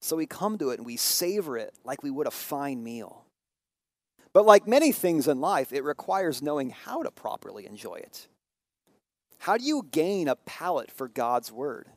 So 0.00 0.16
we 0.16 0.26
come 0.26 0.58
to 0.58 0.70
it 0.70 0.78
and 0.78 0.86
we 0.86 0.96
savor 0.96 1.58
it 1.58 1.74
like 1.84 2.02
we 2.02 2.10
would 2.10 2.26
a 2.26 2.30
fine 2.30 2.82
meal. 2.82 3.24
But 4.32 4.46
like 4.46 4.66
many 4.66 4.92
things 4.92 5.28
in 5.28 5.40
life, 5.40 5.72
it 5.72 5.84
requires 5.84 6.40
knowing 6.42 6.70
how 6.70 7.02
to 7.02 7.10
properly 7.10 7.66
enjoy 7.66 7.96
it. 7.96 8.28
How 9.38 9.56
do 9.56 9.64
you 9.64 9.86
gain 9.90 10.28
a 10.28 10.36
palate 10.36 10.90
for 10.90 11.08
God's 11.08 11.50
word? 11.50 11.88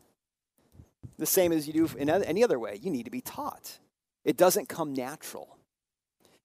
The 1.18 1.26
same 1.26 1.52
as 1.52 1.68
you 1.68 1.74
do 1.74 1.98
in 1.98 2.10
any 2.10 2.44
other 2.44 2.60
way. 2.60 2.80
You 2.82 2.92
need 2.92 3.04
to 3.04 3.12
be 3.12 3.22
taught. 3.22 3.80
It 4.24 4.38
doesn't 4.38 4.70
come 4.70 4.94
natural. 4.94 5.58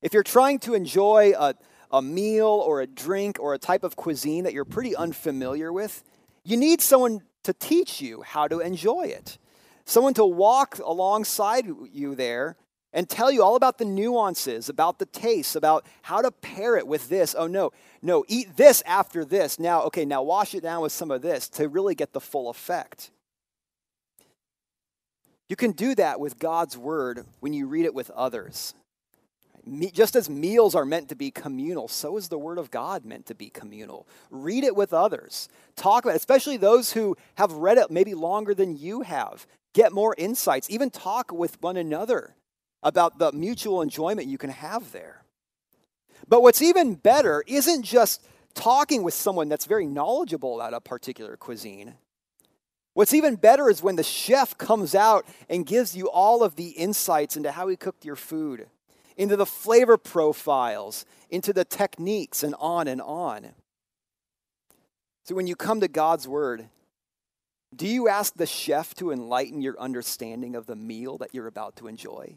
If 0.03 0.13
you're 0.13 0.23
trying 0.23 0.59
to 0.61 0.75
enjoy 0.75 1.33
a, 1.37 1.55
a 1.91 2.03
meal 2.03 2.47
or 2.47 2.81
a 2.81 2.87
drink 2.87 3.39
or 3.41 3.55
a 3.55 3.59
type 3.59 3.83
of 3.83 3.97
cuisine 3.97 4.45
that 4.45 4.53
you're 4.53 4.65
pretty 4.65 4.95
unfamiliar 4.95 5.73
with, 5.73 6.05
you 6.45 6.57
need 6.57 6.81
someone 6.81 7.23
to 7.45 7.53
teach 7.53 8.01
you 8.01 8.23
how 8.23 8.49
to 8.49 8.61
enjoy 8.61 9.07
it. 9.07 9.39
Someone 9.85 10.15
to 10.15 10.25
walk 10.25 10.79
alongside 10.85 11.67
you 11.93 12.15
there 12.15 12.57
and 12.93 13.09
tell 13.09 13.31
you 13.31 13.43
all 13.43 13.57
about 13.57 13.79
the 13.79 13.85
nuances, 13.85 14.69
about 14.69 14.99
the 14.99 15.07
tastes, 15.07 15.57
about 15.57 15.87
how 16.03 16.23
to 16.23 16.31
pair 16.31 16.77
it 16.77 16.87
with 16.87 17.09
this. 17.09 17.35
Oh, 17.37 17.47
no, 17.47 17.73
no, 18.03 18.25
eat 18.29 18.57
this 18.57 18.83
after 18.87 19.25
this. 19.25 19.59
Now, 19.59 19.83
okay, 19.85 20.05
now 20.05 20.23
wash 20.23 20.55
it 20.55 20.63
down 20.63 20.83
with 20.83 20.93
some 20.93 21.11
of 21.11 21.23
this 21.23 21.49
to 21.51 21.69
really 21.69 21.95
get 21.95 22.13
the 22.13 22.21
full 22.21 22.49
effect. 22.49 23.11
You 25.49 25.57
can 25.57 25.73
do 25.73 25.95
that 25.95 26.21
with 26.21 26.39
God's 26.39 26.77
word 26.77 27.25
when 27.41 27.53
you 27.53 27.67
read 27.67 27.85
it 27.85 27.95
with 27.95 28.11
others. 28.11 28.75
Just 29.93 30.17
as 30.17 30.31
meals 30.31 30.75
are 30.75 30.85
meant 30.85 31.09
to 31.11 31.15
be 31.15 31.31
communal, 31.31 31.89
so 31.89 32.17
is 32.17 32.29
the 32.29 32.39
Word 32.39 32.57
of 32.59 32.71
God 32.71 33.05
meant 33.05 33.27
to 33.27 33.35
be 33.35 33.51
communal. 33.51 34.07
Read 34.31 34.65
it 34.65 34.75
with 34.75 34.95
others. 34.95 35.49
Talk 35.77 36.05
about 36.05 36.15
it, 36.15 36.17
especially 36.17 36.57
those 36.57 36.93
who 36.93 37.17
have 37.35 37.53
read 37.53 37.77
it 37.77 37.91
maybe 37.91 38.15
longer 38.15 38.55
than 38.55 38.79
you 38.79 39.03
have. 39.03 39.47
Get 39.75 39.93
more 39.93 40.15
insights. 40.17 40.71
Even 40.71 40.89
talk 40.91 41.33
with 41.33 41.61
one 41.61 41.77
another 41.77 42.35
about 42.83 43.19
the 43.19 43.33
mutual 43.33 43.83
enjoyment 43.83 44.29
you 44.29 44.39
can 44.39 44.51
have 44.51 44.93
there. 44.93 45.23
But 46.29 46.43
what's 46.43 46.63
even 46.63 46.95
better 46.95 47.45
isn't 47.47 47.83
just 47.83 48.27
talking 48.55 49.03
with 49.03 49.15
someone 49.15 49.49
that's 49.49 49.67
very 49.67 49.87
knowledgeable 49.87 50.59
about 50.59 50.75
a 50.75 50.81
particular 50.81 51.37
cuisine. 51.37 51.95
What's 52.99 53.15
even 53.15 53.37
better 53.37 53.71
is 53.71 53.81
when 53.81 53.95
the 53.95 54.03
chef 54.03 54.59
comes 54.59 54.93
out 54.93 55.25
and 55.49 55.65
gives 55.65 55.95
you 55.95 56.11
all 56.11 56.43
of 56.43 56.57
the 56.57 56.71
insights 56.71 57.37
into 57.37 57.53
how 57.53 57.69
he 57.69 57.77
cooked 57.77 58.05
your 58.05 58.17
food 58.17 58.67
into 59.17 59.37
the 59.37 59.47
flavor 59.47 59.97
profiles, 59.97 61.07
into 61.31 61.53
the 61.53 61.65
techniques, 61.65 62.43
and 62.43 62.57
on 62.59 62.89
and 62.89 63.01
on. 63.01 63.51
So 65.23 65.37
when 65.37 65.47
you 65.47 65.55
come 65.55 65.79
to 65.79 65.87
God's 65.87 66.27
Word, 66.27 66.67
do 67.73 67.87
you 67.87 68.09
ask 68.09 68.35
the 68.35 68.47
chef 68.47 68.97
to 68.97 69.13
enlighten 69.13 69.63
your 69.63 69.79
understanding 69.79 70.57
of 70.57 70.67
the 70.67 70.75
meal 70.75 71.19
that 71.19 71.33
you're 71.33 71.47
about 71.47 71.77
to 71.77 71.87
enjoy? 71.87 72.35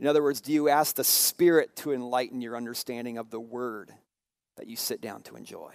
In 0.00 0.06
other 0.06 0.22
words, 0.22 0.40
do 0.40 0.50
you 0.50 0.70
ask 0.70 0.96
the 0.96 1.04
Spirit 1.04 1.76
to 1.76 1.92
enlighten 1.92 2.40
your 2.40 2.56
understanding 2.56 3.18
of 3.18 3.28
the 3.28 3.40
Word 3.40 3.92
that 4.56 4.66
you 4.66 4.76
sit 4.76 5.02
down 5.02 5.20
to 5.24 5.36
enjoy? 5.36 5.74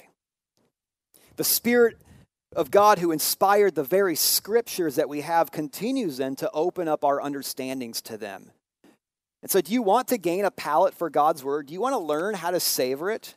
The 1.36 1.44
Spirit 1.44 1.98
of 2.56 2.72
God 2.72 3.00
who 3.00 3.12
inspired 3.12 3.76
the 3.76 3.84
very 3.84 4.16
scriptures 4.16 4.96
that 4.96 5.10
we 5.10 5.22
have 5.22 5.52
continues 5.52 6.18
then 6.18 6.36
to 6.38 6.52
open 6.52 6.88
up 6.88 7.06
our 7.06 7.22
understandings 7.22 8.02
to 8.04 8.18
them. 8.18 8.52
And 9.42 9.50
so, 9.50 9.62
do 9.62 9.74
you 9.74 9.82
want 9.82 10.10
to 10.10 10.18
gain 10.18 10.46
a 10.46 10.52
palate 10.52 10.94
for 10.94 11.10
God's 11.10 11.44
word? 11.44 11.68
Do 11.68 11.74
you 11.74 11.82
want 11.82 11.94
to 11.94 12.00
learn 12.00 12.36
how 12.36 12.52
to 12.52 12.60
savor 12.60 13.10
it? 13.10 13.36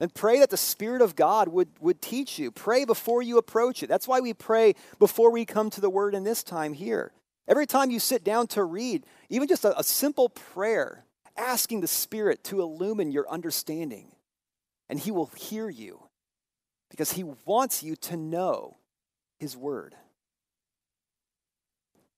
Then 0.00 0.10
pray 0.10 0.40
that 0.40 0.50
the 0.50 0.56
Spirit 0.56 1.00
of 1.00 1.16
God 1.16 1.48
would, 1.48 1.68
would 1.80 2.02
teach 2.02 2.38
you. 2.38 2.50
Pray 2.50 2.84
before 2.84 3.22
you 3.22 3.38
approach 3.38 3.82
it. 3.82 3.88
That's 3.88 4.08
why 4.08 4.20
we 4.20 4.34
pray 4.34 4.74
before 4.98 5.30
we 5.30 5.44
come 5.44 5.70
to 5.70 5.80
the 5.80 5.88
word 5.88 6.14
in 6.14 6.24
this 6.24 6.42
time 6.42 6.74
here. 6.74 7.12
Every 7.46 7.66
time 7.66 7.90
you 7.90 8.00
sit 8.00 8.24
down 8.24 8.48
to 8.48 8.64
read, 8.64 9.04
even 9.28 9.48
just 9.48 9.64
a, 9.64 9.78
a 9.78 9.84
simple 9.84 10.28
prayer, 10.28 11.04
asking 11.36 11.80
the 11.80 11.86
Spirit 11.86 12.42
to 12.44 12.60
illumine 12.60 13.12
your 13.12 13.30
understanding, 13.30 14.08
and 14.88 14.98
He 14.98 15.10
will 15.10 15.30
hear 15.36 15.70
you 15.70 16.03
because 16.94 17.14
He 17.14 17.24
wants 17.24 17.82
you 17.82 17.96
to 17.96 18.16
know 18.16 18.76
His 19.40 19.56
word. 19.56 19.96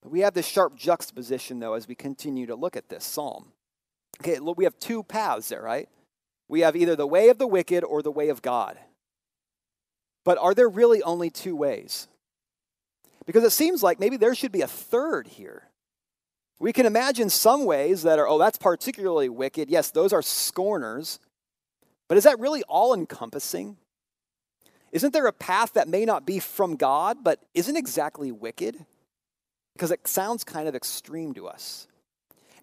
We 0.04 0.20
have 0.20 0.34
this 0.34 0.46
sharp 0.46 0.76
juxtaposition, 0.76 1.60
though, 1.60 1.72
as 1.72 1.88
we 1.88 1.94
continue 1.94 2.44
to 2.44 2.54
look 2.54 2.76
at 2.76 2.90
this 2.90 3.02
psalm. 3.02 3.52
Okay, 4.20 4.38
we 4.38 4.64
have 4.64 4.78
two 4.78 5.02
paths 5.02 5.48
there, 5.48 5.62
right? 5.62 5.88
We 6.46 6.60
have 6.60 6.76
either 6.76 6.94
the 6.94 7.06
way 7.06 7.30
of 7.30 7.38
the 7.38 7.46
wicked 7.46 7.84
or 7.84 8.02
the 8.02 8.10
way 8.10 8.28
of 8.28 8.42
God. 8.42 8.78
But 10.26 10.36
are 10.36 10.52
there 10.52 10.68
really 10.68 11.02
only 11.02 11.30
two 11.30 11.56
ways? 11.56 12.06
Because 13.24 13.44
it 13.44 13.50
seems 13.50 13.82
like 13.82 13.98
maybe 13.98 14.18
there 14.18 14.34
should 14.34 14.52
be 14.52 14.60
a 14.60 14.66
third 14.66 15.26
here. 15.26 15.70
We 16.58 16.74
can 16.74 16.84
imagine 16.84 17.30
some 17.30 17.64
ways 17.64 18.02
that 18.02 18.18
are, 18.18 18.28
oh, 18.28 18.38
that's 18.38 18.58
particularly 18.58 19.30
wicked. 19.30 19.70
Yes, 19.70 19.90
those 19.90 20.12
are 20.12 20.22
scorners. 20.22 21.18
But 22.08 22.18
is 22.18 22.24
that 22.24 22.38
really 22.38 22.62
all 22.64 22.92
encompassing? 22.92 23.78
Isn't 24.96 25.12
there 25.12 25.26
a 25.26 25.32
path 25.32 25.74
that 25.74 25.88
may 25.88 26.04
not 26.04 26.26
be 26.26 26.38
from 26.38 26.76
God, 26.76 27.18
but 27.22 27.40
isn't 27.54 27.76
exactly 27.76 28.32
wicked? 28.32 28.84
because 29.76 29.90
it 29.90 30.08
sounds 30.08 30.42
kind 30.42 30.68
of 30.68 30.74
extreme 30.74 31.34
to 31.34 31.46
us. 31.46 31.86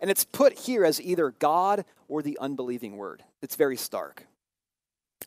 And 0.01 0.09
it's 0.09 0.23
put 0.23 0.57
here 0.57 0.83
as 0.83 0.99
either 0.99 1.29
God 1.29 1.85
or 2.07 2.23
the 2.23 2.39
unbelieving 2.41 2.97
word. 2.97 3.23
It's 3.43 3.55
very 3.55 3.77
stark. 3.77 4.25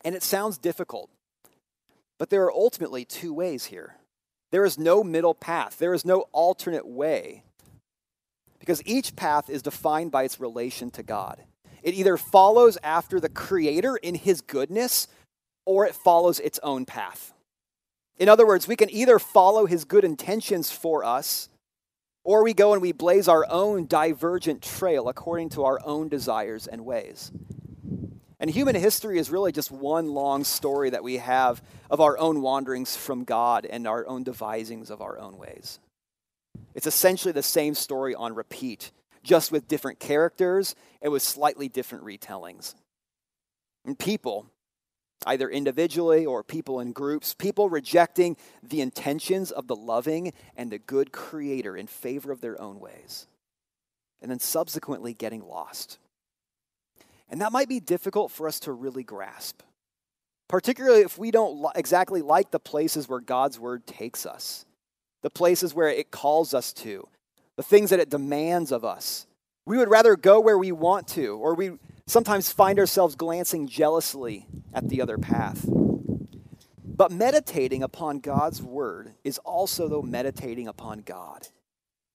And 0.05 0.17
it 0.17 0.25
sounds 0.25 0.59
difficult. 0.59 1.11
But 2.19 2.29
there 2.29 2.43
are 2.43 2.53
ultimately 2.53 3.05
two 3.05 3.33
ways 3.33 3.67
here. 3.67 3.95
There 4.51 4.65
is 4.65 4.79
no 4.79 5.05
middle 5.05 5.35
path, 5.35 5.79
there 5.79 5.95
is 5.95 6.05
no 6.05 6.25
alternate 6.33 6.87
way. 6.87 7.45
Because 8.59 8.83
each 8.85 9.15
path 9.15 9.49
is 9.49 9.63
defined 9.63 10.11
by 10.11 10.25
its 10.25 10.41
relation 10.41 10.91
to 10.93 11.05
God. 11.05 11.41
It 11.85 11.95
either 11.95 12.17
follows 12.17 12.77
after 12.83 13.21
the 13.21 13.29
Creator 13.29 13.97
in 13.99 14.17
His 14.17 14.41
goodness, 14.41 15.07
or 15.66 15.85
it 15.85 15.94
follows 15.94 16.40
its 16.40 16.58
own 16.62 16.87
path. 16.87 17.35
In 18.18 18.30
other 18.30 18.46
words, 18.46 18.66
we 18.66 18.76
can 18.76 18.88
either 18.90 19.18
follow 19.18 19.66
His 19.66 19.85
good 19.85 20.04
intentions 20.04 20.70
for 20.70 21.04
us 21.04 21.50
or 22.26 22.42
we 22.42 22.54
go 22.54 22.73
and 22.73 22.82
we 22.82 22.90
blaze 22.90 23.28
our 23.28 23.46
own 23.49 23.87
divergent 23.87 24.61
trail 24.61 25.08
according 25.08 25.49
to 25.50 25.64
our 25.64 25.78
own 25.85 26.08
desires 26.08 26.66
and 26.66 26.85
ways. 26.85 27.30
And 28.40 28.50
human 28.50 28.75
history 28.75 29.18
is 29.18 29.30
really 29.30 29.52
just 29.52 29.70
one 29.70 30.08
long 30.08 30.42
story 30.42 30.90
that 30.90 31.04
we 31.04 31.18
have 31.18 31.62
of 31.88 32.00
our 32.00 32.18
own 32.18 32.42
wanderings 32.42 32.96
from 32.96 33.23
God 33.23 33.64
and 33.64 33.87
our 33.87 34.06
own 34.08 34.25
devisings 34.25 34.90
of 34.90 35.00
our 35.00 35.18
own 35.18 35.38
ways. 35.38 35.78
It's 36.75 36.87
essentially 36.88 37.32
the 37.32 37.44
same 37.44 37.75
story 37.75 38.14
on 38.14 38.35
repeat, 38.35 38.90
just 39.23 39.52
with 39.52 39.68
different 39.68 40.00
characters 40.00 40.75
and 41.00 41.12
with 41.12 41.23
slightly 41.23 41.68
different 41.68 42.04
retellings. 42.04 42.75
And 43.85 43.96
people, 43.96 44.46
either 45.25 45.49
individually 45.49 46.26
or 46.26 46.42
people 46.42 46.80
in 46.80 46.92
groups, 46.92 47.35
people 47.35 47.70
rejecting 47.70 48.37
the 48.62 48.80
intentions 48.80 49.50
of 49.50 49.66
the 49.66 49.76
loving 49.76 50.32
and 50.56 50.70
the 50.70 50.78
good 50.78 51.12
Creator 51.12 51.76
in 51.76 51.87
favor 51.87 52.30
of 52.30 52.40
their 52.40 52.61
own 52.61 52.78
ways, 52.80 53.26
and 54.20 54.30
then 54.30 54.38
subsequently 54.38 55.14
getting 55.14 55.46
lost. 55.46 55.99
And 57.28 57.40
that 57.40 57.52
might 57.52 57.68
be 57.68 57.80
difficult 57.80 58.30
for 58.30 58.46
us 58.46 58.61
to 58.61 58.73
really 58.73 59.02
grasp, 59.02 59.62
particularly 60.49 61.00
if 61.00 61.18
we 61.18 61.30
don't 61.30 61.66
exactly 61.75 62.23
like 62.23 62.50
the 62.50 62.61
places 62.61 63.08
where 63.08 63.20
God's 63.20 63.58
Word 63.58 63.87
takes 63.87 64.26
us, 64.26 64.64
the 65.23 65.30
places 65.30 65.75
where 65.75 65.88
it 65.88 66.11
calls 66.11 66.54
us 66.54 66.73
to, 66.75 67.08
the 67.56 67.62
things 67.62 67.90
that 67.90 68.00
it 68.00 68.11
demands 68.11 68.70
of 68.70 68.85
us. 68.85 69.26
We 69.64 69.78
would 69.78 69.88
rather 69.88 70.14
go 70.14 70.38
where 70.38 70.58
we 70.58 70.70
want 70.70 71.08
to, 71.08 71.37
or 71.37 71.54
we 71.54 71.73
sometimes 72.07 72.53
find 72.53 72.79
ourselves 72.79 73.17
glancing 73.17 73.67
jealously 73.67 74.47
at 74.73 74.89
the 74.89 75.03
other 75.03 75.19
path. 75.19 75.67
But 76.85 77.13
meditating 77.13 77.83
upon 77.83 78.21
God's 78.21 78.63
word 78.63 79.13
is 79.23 79.39
also, 79.39 79.89
though, 79.89 80.03
meditating 80.03 80.67
upon 80.67 81.01
God. 81.01 81.49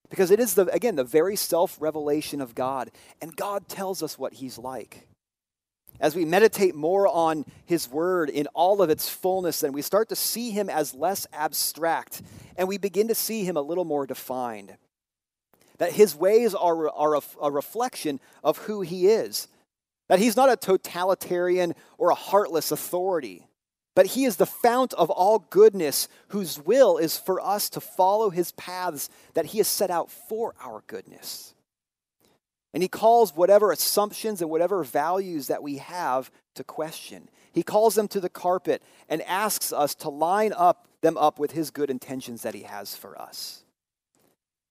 Because 0.09 0.31
it 0.31 0.39
is, 0.39 0.55
the, 0.55 0.65
again, 0.67 0.95
the 0.95 1.03
very 1.03 1.35
self 1.35 1.77
revelation 1.79 2.41
of 2.41 2.55
God. 2.55 2.89
And 3.21 3.35
God 3.35 3.67
tells 3.67 4.01
us 4.01 4.17
what 4.17 4.33
He's 4.33 4.57
like. 4.57 5.07
As 5.99 6.15
we 6.15 6.25
meditate 6.25 6.73
more 6.73 7.07
on 7.07 7.45
His 7.65 7.87
word 7.87 8.29
in 8.29 8.47
all 8.47 8.81
of 8.81 8.89
its 8.89 9.07
fullness, 9.07 9.59
then 9.59 9.71
we 9.71 9.83
start 9.83 10.09
to 10.09 10.15
see 10.15 10.49
Him 10.49 10.69
as 10.69 10.95
less 10.95 11.27
abstract 11.31 12.21
and 12.57 12.67
we 12.67 12.77
begin 12.77 13.07
to 13.09 13.15
see 13.15 13.43
Him 13.43 13.55
a 13.55 13.61
little 13.61 13.85
more 13.85 14.07
defined. 14.07 14.75
That 15.77 15.93
His 15.93 16.15
ways 16.15 16.55
are, 16.55 16.89
are 16.89 17.15
a, 17.17 17.21
a 17.41 17.51
reflection 17.51 18.19
of 18.43 18.57
who 18.59 18.81
He 18.81 19.07
is 19.07 19.47
that 20.11 20.19
he's 20.19 20.35
not 20.35 20.51
a 20.51 20.57
totalitarian 20.57 21.73
or 21.97 22.09
a 22.09 22.15
heartless 22.15 22.69
authority, 22.73 23.47
but 23.95 24.07
he 24.07 24.25
is 24.25 24.35
the 24.35 24.45
fount 24.45 24.93
of 24.95 25.09
all 25.09 25.39
goodness, 25.39 26.09
whose 26.27 26.59
will 26.59 26.97
is 26.97 27.17
for 27.17 27.39
us 27.39 27.69
to 27.69 27.79
follow 27.79 28.29
his 28.29 28.51
paths 28.51 29.09
that 29.35 29.45
he 29.45 29.59
has 29.59 29.69
set 29.69 29.89
out 29.89 30.11
for 30.11 30.53
our 30.61 30.83
goodness. 30.87 31.55
And 32.73 32.83
he 32.83 32.89
calls 32.89 33.33
whatever 33.33 33.71
assumptions 33.71 34.41
and 34.41 34.51
whatever 34.51 34.83
values 34.83 35.47
that 35.47 35.63
we 35.63 35.77
have 35.77 36.29
to 36.55 36.65
question. 36.65 37.29
He 37.53 37.63
calls 37.63 37.95
them 37.95 38.09
to 38.09 38.19
the 38.19 38.27
carpet 38.27 38.83
and 39.07 39.21
asks 39.21 39.71
us 39.71 39.95
to 39.95 40.09
line 40.09 40.51
up 40.51 40.89
them 40.99 41.17
up 41.17 41.39
with 41.39 41.51
his 41.51 41.71
good 41.71 41.89
intentions 41.89 42.41
that 42.41 42.53
he 42.53 42.63
has 42.63 42.97
for 42.97 43.17
us. 43.17 43.63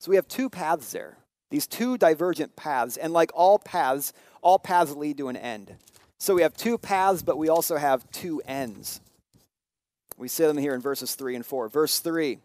So 0.00 0.11
we 0.11 0.16
have 0.16 0.28
two 0.28 0.50
paths 0.50 0.92
there, 0.92 1.16
these 1.50 1.66
two 1.66 1.99
divergent 1.99 2.57
paths, 2.57 2.97
and 2.97 3.12
like 3.12 3.30
all 3.35 3.59
paths, 3.59 4.12
all 4.40 4.59
paths 4.59 4.92
lead 4.92 5.19
to 5.19 5.28
an 5.28 5.37
end. 5.37 5.75
So 6.19 6.35
we 6.35 6.42
have 6.42 6.57
two 6.57 6.78
paths, 6.78 7.23
but 7.23 7.38
we 7.38 7.49
also 7.49 7.76
have 7.76 8.11
two 8.11 8.42
ends. 8.47 9.00
We 10.16 10.28
see 10.28 10.45
them 10.45 10.59
here 10.59 10.75
in 10.75 10.80
verses 10.80 11.14
3 11.14 11.35
and 11.35 11.47
4. 11.47 11.69
Verse 11.69 11.99
3, 11.99 12.38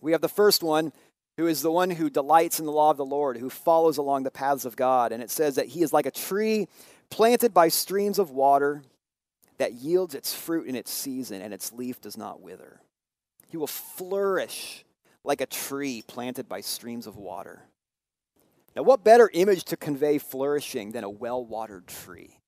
we 0.00 0.12
have 0.12 0.20
the 0.20 0.28
first 0.28 0.62
one, 0.62 0.92
who 1.36 1.46
is 1.46 1.60
the 1.60 1.70
one 1.70 1.90
who 1.90 2.08
delights 2.08 2.60
in 2.60 2.66
the 2.66 2.72
law 2.72 2.90
of 2.90 2.96
the 2.96 3.04
Lord, 3.04 3.36
who 3.36 3.50
follows 3.50 3.98
along 3.98 4.22
the 4.22 4.30
paths 4.30 4.64
of 4.64 4.76
God. 4.76 5.12
And 5.12 5.22
it 5.22 5.30
says 5.30 5.56
that 5.56 5.66
he 5.66 5.82
is 5.82 5.92
like 5.92 6.06
a 6.06 6.10
tree 6.10 6.68
planted 7.10 7.52
by 7.52 7.68
streams 7.68 8.18
of 8.18 8.30
water 8.30 8.82
that 9.58 9.74
yields 9.74 10.14
its 10.14 10.32
fruit 10.34 10.66
in 10.66 10.76
its 10.76 10.90
season, 10.90 11.42
and 11.42 11.52
its 11.52 11.72
leaf 11.72 12.00
does 12.00 12.16
not 12.16 12.40
wither. 12.40 12.80
He 13.48 13.56
will 13.56 13.66
flourish 13.66 14.84
like 15.24 15.40
a 15.40 15.46
tree 15.46 16.02
planted 16.06 16.48
by 16.48 16.60
streams 16.60 17.06
of 17.06 17.16
water. 17.16 17.62
Now, 18.76 18.82
what 18.82 19.02
better 19.02 19.30
image 19.32 19.64
to 19.64 19.76
convey 19.76 20.18
flourishing 20.18 20.92
than 20.92 21.02
a 21.02 21.08
well 21.08 21.42
watered 21.42 21.86
tree? 21.86 22.38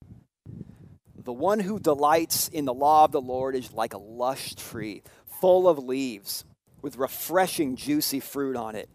The 1.17 1.33
one 1.33 1.59
who 1.59 1.81
delights 1.81 2.49
in 2.49 2.67
the 2.67 2.75
law 2.75 3.05
of 3.05 3.13
the 3.13 3.21
Lord 3.21 3.55
is 3.55 3.73
like 3.73 3.95
a 3.95 3.99
lush 3.99 4.55
tree, 4.55 5.03
full 5.41 5.67
of 5.67 5.79
leaves, 5.79 6.45
with 6.83 6.97
refreshing, 6.97 7.77
juicy 7.77 8.21
fruit 8.21 8.57
on 8.57 8.75
it, 8.75 8.91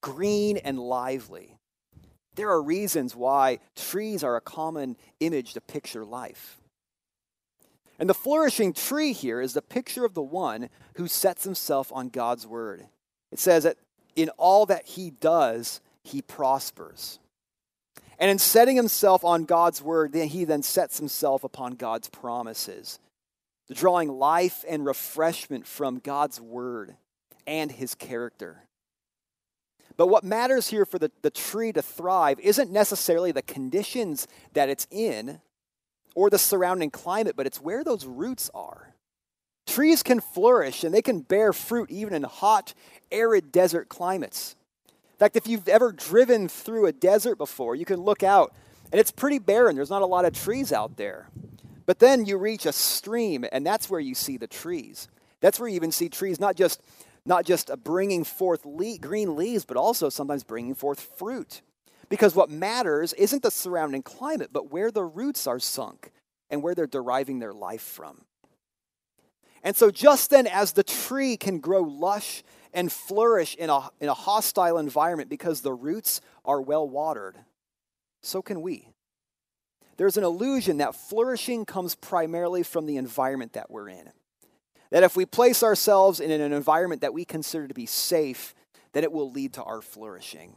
green 0.00 0.58
and 0.58 0.78
lively. 0.78 1.58
There 2.36 2.50
are 2.50 2.62
reasons 2.62 3.16
why 3.16 3.58
trees 3.74 4.22
are 4.22 4.36
a 4.36 4.40
common 4.40 4.96
image 5.18 5.54
to 5.54 5.60
picture 5.60 6.04
life. 6.04 6.60
And 7.98 8.08
the 8.08 8.14
flourishing 8.14 8.72
tree 8.72 9.12
here 9.12 9.40
is 9.40 9.54
the 9.54 9.62
picture 9.62 10.04
of 10.04 10.14
the 10.14 10.22
one 10.22 10.68
who 10.96 11.08
sets 11.08 11.44
himself 11.44 11.90
on 11.92 12.10
God's 12.10 12.46
word. 12.46 12.86
It 13.32 13.38
says 13.38 13.64
that 13.64 13.78
in 14.14 14.28
all 14.38 14.66
that 14.66 14.86
he 14.86 15.10
does, 15.10 15.80
he 16.06 16.22
prospers. 16.22 17.18
And 18.18 18.30
in 18.30 18.38
setting 18.38 18.76
himself 18.76 19.24
on 19.24 19.44
God's 19.44 19.82
word, 19.82 20.12
then 20.12 20.28
he 20.28 20.44
then 20.44 20.62
sets 20.62 20.98
himself 20.98 21.44
upon 21.44 21.74
God's 21.74 22.08
promises, 22.08 22.98
drawing 23.72 24.08
life 24.08 24.64
and 24.68 24.86
refreshment 24.86 25.66
from 25.66 25.98
God's 25.98 26.40
word 26.40 26.96
and 27.46 27.70
his 27.70 27.94
character. 27.94 28.62
But 29.96 30.08
what 30.08 30.24
matters 30.24 30.68
here 30.68 30.84
for 30.84 30.98
the, 30.98 31.10
the 31.22 31.30
tree 31.30 31.72
to 31.72 31.82
thrive 31.82 32.38
isn't 32.40 32.70
necessarily 32.70 33.32
the 33.32 33.42
conditions 33.42 34.26
that 34.52 34.68
it's 34.68 34.86
in 34.90 35.40
or 36.14 36.30
the 36.30 36.38
surrounding 36.38 36.90
climate, 36.90 37.36
but 37.36 37.46
it's 37.46 37.60
where 37.60 37.84
those 37.84 38.06
roots 38.06 38.50
are. 38.54 38.94
Trees 39.66 40.02
can 40.02 40.20
flourish 40.20 40.84
and 40.84 40.94
they 40.94 41.02
can 41.02 41.20
bear 41.20 41.52
fruit 41.52 41.90
even 41.90 42.14
in 42.14 42.22
hot, 42.22 42.72
arid 43.10 43.52
desert 43.52 43.88
climates. 43.88 44.54
In 45.16 45.18
fact, 45.18 45.36
if 45.36 45.46
you've 45.46 45.66
ever 45.66 45.92
driven 45.92 46.46
through 46.46 46.84
a 46.84 46.92
desert 46.92 47.38
before, 47.38 47.74
you 47.74 47.86
can 47.86 48.00
look 48.00 48.22
out 48.22 48.54
and 48.92 49.00
it's 49.00 49.10
pretty 49.10 49.38
barren. 49.38 49.74
There's 49.74 49.88
not 49.88 50.02
a 50.02 50.06
lot 50.06 50.26
of 50.26 50.34
trees 50.34 50.74
out 50.74 50.98
there. 50.98 51.30
But 51.86 52.00
then 52.00 52.26
you 52.26 52.36
reach 52.36 52.66
a 52.66 52.72
stream 52.72 53.46
and 53.50 53.64
that's 53.64 53.88
where 53.88 53.98
you 53.98 54.14
see 54.14 54.36
the 54.36 54.46
trees. 54.46 55.08
That's 55.40 55.58
where 55.58 55.70
you 55.70 55.74
even 55.76 55.90
see 55.90 56.10
trees 56.10 56.38
not 56.38 56.54
just 56.54 56.82
not 57.24 57.46
just 57.46 57.70
uh, 57.70 57.76
bringing 57.76 58.24
forth 58.24 58.66
le- 58.66 58.98
green 58.98 59.36
leaves, 59.36 59.64
but 59.64 59.78
also 59.78 60.10
sometimes 60.10 60.44
bringing 60.44 60.74
forth 60.74 61.00
fruit. 61.00 61.62
Because 62.10 62.36
what 62.36 62.50
matters 62.50 63.14
isn't 63.14 63.42
the 63.42 63.50
surrounding 63.50 64.02
climate, 64.02 64.50
but 64.52 64.70
where 64.70 64.90
the 64.90 65.02
roots 65.02 65.46
are 65.46 65.58
sunk 65.58 66.12
and 66.50 66.62
where 66.62 66.74
they're 66.74 66.86
deriving 66.86 67.38
their 67.38 67.54
life 67.54 67.80
from. 67.80 68.26
And 69.64 69.74
so, 69.74 69.90
just 69.90 70.30
then, 70.30 70.46
as 70.46 70.72
the 70.72 70.84
tree 70.84 71.36
can 71.36 71.58
grow 71.58 71.82
lush 71.82 72.44
and 72.76 72.92
flourish 72.92 73.56
in 73.56 73.70
a, 73.70 73.88
in 74.00 74.08
a 74.08 74.14
hostile 74.14 74.76
environment 74.76 75.30
because 75.30 75.62
the 75.62 75.72
roots 75.72 76.20
are 76.44 76.60
well 76.60 76.86
watered, 76.86 77.36
so 78.22 78.42
can 78.42 78.60
we. 78.60 78.90
There's 79.96 80.18
an 80.18 80.24
illusion 80.24 80.76
that 80.76 80.94
flourishing 80.94 81.64
comes 81.64 81.94
primarily 81.94 82.62
from 82.62 82.84
the 82.84 82.98
environment 82.98 83.54
that 83.54 83.70
we're 83.70 83.88
in. 83.88 84.10
That 84.90 85.02
if 85.02 85.16
we 85.16 85.24
place 85.24 85.62
ourselves 85.62 86.20
in 86.20 86.30
an 86.30 86.52
environment 86.52 87.00
that 87.00 87.14
we 87.14 87.24
consider 87.24 87.66
to 87.66 87.72
be 87.72 87.86
safe, 87.86 88.54
that 88.92 89.02
it 89.02 89.10
will 89.10 89.30
lead 89.30 89.54
to 89.54 89.62
our 89.62 89.80
flourishing. 89.80 90.54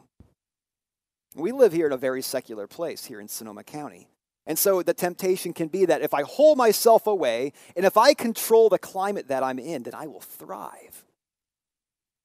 We 1.36 1.54
live 1.54 1.72
here 1.72 1.88
in 1.88 1.94
a 1.94 1.98
very 1.98 2.22
secular 2.22 2.68
place 2.68 3.06
here 3.06 3.22
in 3.22 3.30
Sonoma 3.30 3.64
County. 3.64 4.10
And 4.46 4.60
so 4.60 4.84
the 4.84 4.94
temptation 4.94 5.54
can 5.54 5.70
be 5.70 5.86
that 5.86 6.02
if 6.02 6.14
I 6.14 6.24
hold 6.24 6.58
myself 6.58 7.08
away 7.08 7.54
and 7.78 7.86
if 7.86 7.96
I 7.96 8.14
control 8.14 8.68
the 8.68 8.78
climate 8.78 9.30
that 9.30 9.42
I'm 9.42 9.60
in, 9.60 9.84
then 9.84 9.94
I 9.94 10.08
will 10.08 10.22
thrive. 10.22 11.06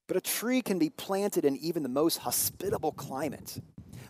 But 0.07 0.17
a 0.17 0.21
tree 0.21 0.61
can 0.61 0.79
be 0.79 0.91
planted 0.91 1.45
in 1.45 1.57
even 1.57 1.83
the 1.83 1.89
most 1.89 2.19
hospitable 2.19 2.93
climate. 2.93 3.59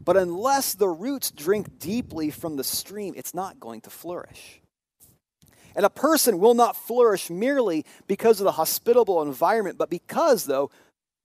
But 0.05 0.17
unless 0.17 0.75
the 0.75 0.89
roots 0.89 1.31
drink 1.31 1.79
deeply 1.79 2.31
from 2.31 2.57
the 2.57 2.65
stream, 2.65 3.15
it's 3.17 3.35
not 3.35 3.61
going 3.61 3.81
to 3.83 3.91
flourish. 3.91 4.61
And 5.77 5.87
a 5.87 5.91
person 5.91 6.39
will 6.39 6.55
not 6.55 6.77
flourish 6.77 7.31
merely 7.31 7.85
because 8.07 8.41
of 8.41 8.45
the 8.45 8.53
hospitable 8.53 9.23
environment, 9.23 9.79
but 9.79 9.91
because, 9.91 10.45
though, 10.45 10.71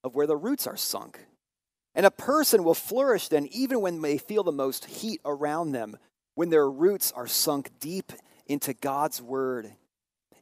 of 0.04 0.16
where 0.16 0.28
the 0.28 0.38
roots 0.38 0.66
are 0.66 0.78
sunk. 0.78 1.20
And 1.94 2.06
a 2.06 2.12
person 2.12 2.64
will 2.64 2.74
flourish 2.74 3.28
then 3.28 3.48
even 3.52 3.82
when 3.82 4.02
they 4.02 4.18
feel 4.18 4.44
the 4.44 4.52
most 4.52 4.86
heat 4.86 5.20
around 5.26 5.72
them, 5.72 5.98
when 6.36 6.50
their 6.50 6.70
roots 6.70 7.12
are 7.12 7.28
sunk 7.28 7.72
deep 7.80 8.14
into 8.48 8.74
God's 8.74 9.22
word, 9.22 9.74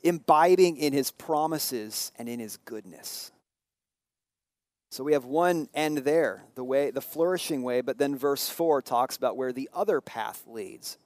imbibing 0.03 0.77
in 0.77 0.93
his 0.93 1.11
promises 1.11 2.11
and 2.17 2.29
in 2.29 2.39
his 2.39 2.57
goodness. 2.57 3.31
So 4.89 5.04
we 5.04 5.13
have 5.13 5.26
one 5.26 5.67
end 5.73 6.00
there, 6.00 6.43
the 6.56 6.63
way 6.63 6.91
the 6.91 7.02
flourishing 7.02 7.62
way, 7.62 7.82
but 7.82 7.97
then 7.97 8.17
verse 8.17 8.50
4 8.50 8.82
talks 8.82 9.17
about 9.17 9.38
where 9.38 9.52
the 9.52 9.69
other 9.73 10.02
path 10.02 10.43
leads. 10.47 10.97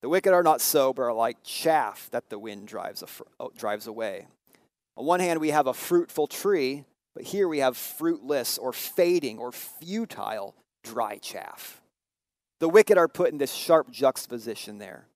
The 0.00 0.08
wicked 0.08 0.32
are 0.32 0.42
not 0.42 0.60
so, 0.60 0.92
but 0.92 1.02
are 1.02 1.12
like 1.12 1.42
chaff 1.42 2.08
that 2.12 2.30
the 2.30 2.38
wind 2.38 2.68
drives, 2.68 3.04
oh, 3.40 3.50
drives 3.56 3.86
away. 3.86 4.26
On 4.96 5.04
one 5.04 5.20
hand, 5.20 5.40
we 5.40 5.50
have 5.50 5.66
a 5.66 5.74
fruitful 5.74 6.28
tree, 6.28 6.84
but 7.14 7.24
here 7.24 7.48
we 7.48 7.58
have 7.58 7.76
fruitless 7.76 8.58
or 8.58 8.72
fading 8.72 9.38
or 9.38 9.52
futile 9.52 10.54
dry 10.84 11.18
chaff. 11.18 11.82
The 12.60 12.68
wicked 12.68 12.96
are 12.96 13.08
put 13.08 13.30
in 13.30 13.38
this 13.38 13.52
sharp 13.52 13.90
juxtaposition 13.90 14.78
there. 14.78 15.06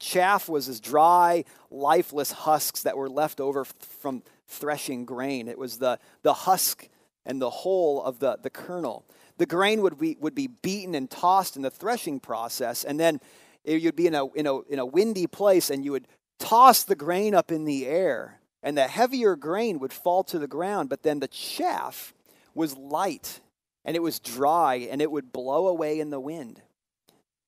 Chaff 0.00 0.48
was 0.48 0.68
as 0.68 0.80
dry, 0.80 1.44
lifeless 1.70 2.32
husks 2.32 2.82
that 2.82 2.96
were 2.96 3.08
left 3.08 3.40
over 3.40 3.64
from 3.64 4.22
threshing 4.48 5.04
grain. 5.04 5.46
It 5.46 5.58
was 5.58 5.78
the, 5.78 5.98
the 6.22 6.32
husk 6.32 6.88
and 7.24 7.40
the 7.40 7.50
whole 7.50 8.02
of 8.02 8.18
the, 8.18 8.38
the 8.42 8.50
kernel. 8.50 9.04
The 9.36 9.46
grain 9.46 9.82
would 9.82 9.98
be, 9.98 10.16
would 10.20 10.34
be 10.34 10.48
beaten 10.48 10.94
and 10.94 11.08
tossed 11.08 11.56
in 11.56 11.62
the 11.62 11.70
threshing 11.70 12.18
process, 12.18 12.82
and 12.82 12.98
then 12.98 13.20
you'd 13.64 13.96
be 13.96 14.06
in 14.06 14.14
a, 14.14 14.26
in, 14.32 14.46
a, 14.46 14.60
in 14.62 14.78
a 14.78 14.86
windy 14.86 15.26
place 15.26 15.70
and 15.70 15.84
you 15.84 15.92
would 15.92 16.08
toss 16.38 16.82
the 16.82 16.96
grain 16.96 17.34
up 17.34 17.52
in 17.52 17.64
the 17.64 17.86
air, 17.86 18.40
and 18.62 18.76
the 18.76 18.88
heavier 18.88 19.36
grain 19.36 19.78
would 19.78 19.92
fall 19.92 20.24
to 20.24 20.38
the 20.38 20.48
ground, 20.48 20.88
but 20.88 21.02
then 21.02 21.20
the 21.20 21.28
chaff 21.28 22.14
was 22.54 22.76
light 22.76 23.40
and 23.84 23.96
it 23.96 24.02
was 24.02 24.18
dry 24.18 24.76
and 24.76 25.00
it 25.00 25.10
would 25.10 25.32
blow 25.32 25.68
away 25.68 26.00
in 26.00 26.10
the 26.10 26.20
wind. 26.20 26.62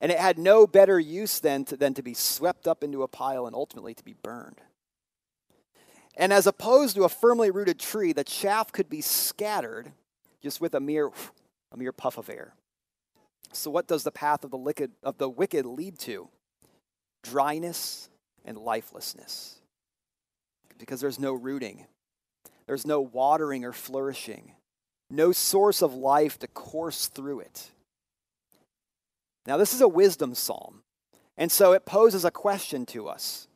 And 0.02 0.10
it 0.10 0.18
had 0.18 0.36
no 0.36 0.66
better 0.66 0.98
use 0.98 1.38
then 1.38 1.64
to, 1.66 1.76
than 1.76 1.94
to 1.94 2.02
be 2.02 2.12
swept 2.12 2.66
up 2.66 2.82
into 2.82 3.04
a 3.04 3.08
pile 3.08 3.46
and 3.46 3.54
ultimately 3.54 3.94
to 3.94 4.04
be 4.04 4.16
burned. 4.20 4.60
And 6.16 6.32
as 6.32 6.48
opposed 6.48 6.96
to 6.96 7.04
a 7.04 7.08
firmly 7.08 7.52
rooted 7.52 7.78
tree, 7.78 8.12
the 8.12 8.24
chaff 8.24 8.72
could 8.72 8.90
be 8.90 9.00
scattered 9.00 9.92
just 10.42 10.60
with 10.60 10.74
a 10.74 10.80
mere, 10.80 11.10
a 11.70 11.76
mere 11.76 11.92
puff 11.92 12.18
of 12.18 12.28
air. 12.28 12.54
So, 13.52 13.70
what 13.70 13.86
does 13.86 14.02
the 14.02 14.10
path 14.10 14.42
of 14.44 14.50
the, 14.50 14.56
wicked, 14.56 14.90
of 15.04 15.18
the 15.18 15.28
wicked 15.28 15.64
lead 15.64 15.98
to? 16.00 16.28
Dryness 17.22 18.10
and 18.44 18.58
lifelessness. 18.58 19.60
Because 20.78 21.00
there's 21.00 21.20
no 21.20 21.32
rooting, 21.32 21.86
there's 22.66 22.84
no 22.84 23.00
watering 23.00 23.64
or 23.64 23.72
flourishing, 23.72 24.56
no 25.08 25.30
source 25.30 25.80
of 25.80 25.94
life 25.94 26.40
to 26.40 26.48
course 26.48 27.06
through 27.06 27.40
it. 27.40 27.70
Now, 29.46 29.56
this 29.56 29.74
is 29.74 29.80
a 29.80 29.88
wisdom 29.88 30.34
psalm, 30.34 30.82
and 31.36 31.50
so 31.50 31.72
it 31.72 31.84
poses 31.84 32.24
a 32.24 32.30
question 32.30 32.86
to 32.86 33.08
us 33.08 33.48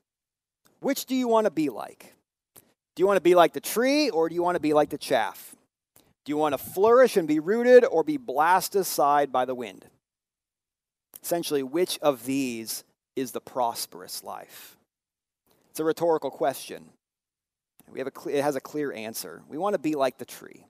Which 0.80 1.06
do 1.06 1.14
you 1.14 1.28
want 1.28 1.44
to 1.46 1.50
be 1.50 1.68
like? 1.68 2.14
Do 2.94 3.02
you 3.02 3.06
want 3.06 3.18
to 3.18 3.22
be 3.22 3.34
like 3.34 3.52
the 3.52 3.60
tree 3.60 4.08
or 4.08 4.28
do 4.28 4.34
you 4.34 4.42
want 4.42 4.56
to 4.56 4.60
be 4.60 4.72
like 4.72 4.88
the 4.88 4.98
chaff? 4.98 5.54
Do 6.24 6.30
you 6.30 6.38
want 6.38 6.54
to 6.54 6.58
flourish 6.58 7.16
and 7.16 7.28
be 7.28 7.38
rooted 7.38 7.84
or 7.84 8.02
be 8.02 8.16
blasted 8.16 8.80
aside 8.80 9.30
by 9.30 9.44
the 9.44 9.54
wind? 9.54 9.84
Essentially, 11.22 11.62
which 11.62 11.98
of 12.00 12.24
these 12.24 12.84
is 13.14 13.32
the 13.32 13.40
prosperous 13.40 14.24
life? 14.24 14.76
It's 15.70 15.78
a 15.78 15.84
rhetorical 15.84 16.30
question. 16.30 16.86
We 17.90 18.00
have 18.00 18.08
a, 18.08 18.28
it 18.28 18.42
has 18.42 18.56
a 18.56 18.60
clear 18.60 18.92
answer. 18.92 19.42
We 19.46 19.58
want 19.58 19.74
to 19.74 19.78
be 19.78 19.94
like 19.94 20.18
the 20.18 20.24
tree. 20.24 20.66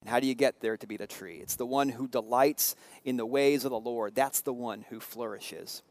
And 0.00 0.10
how 0.10 0.20
do 0.20 0.26
you 0.26 0.34
get 0.34 0.60
there 0.60 0.76
to 0.76 0.86
be 0.86 0.96
the 0.96 1.06
tree? 1.06 1.38
It's 1.42 1.56
the 1.56 1.66
one 1.66 1.88
who 1.88 2.06
delights 2.06 2.76
in 3.04 3.16
the 3.16 3.26
ways 3.26 3.64
of 3.64 3.70
the 3.70 3.80
Lord. 3.80 4.14
That's 4.14 4.40
the 4.40 4.52
one 4.52 4.84
who 4.90 5.00
flourishes. 5.00 5.82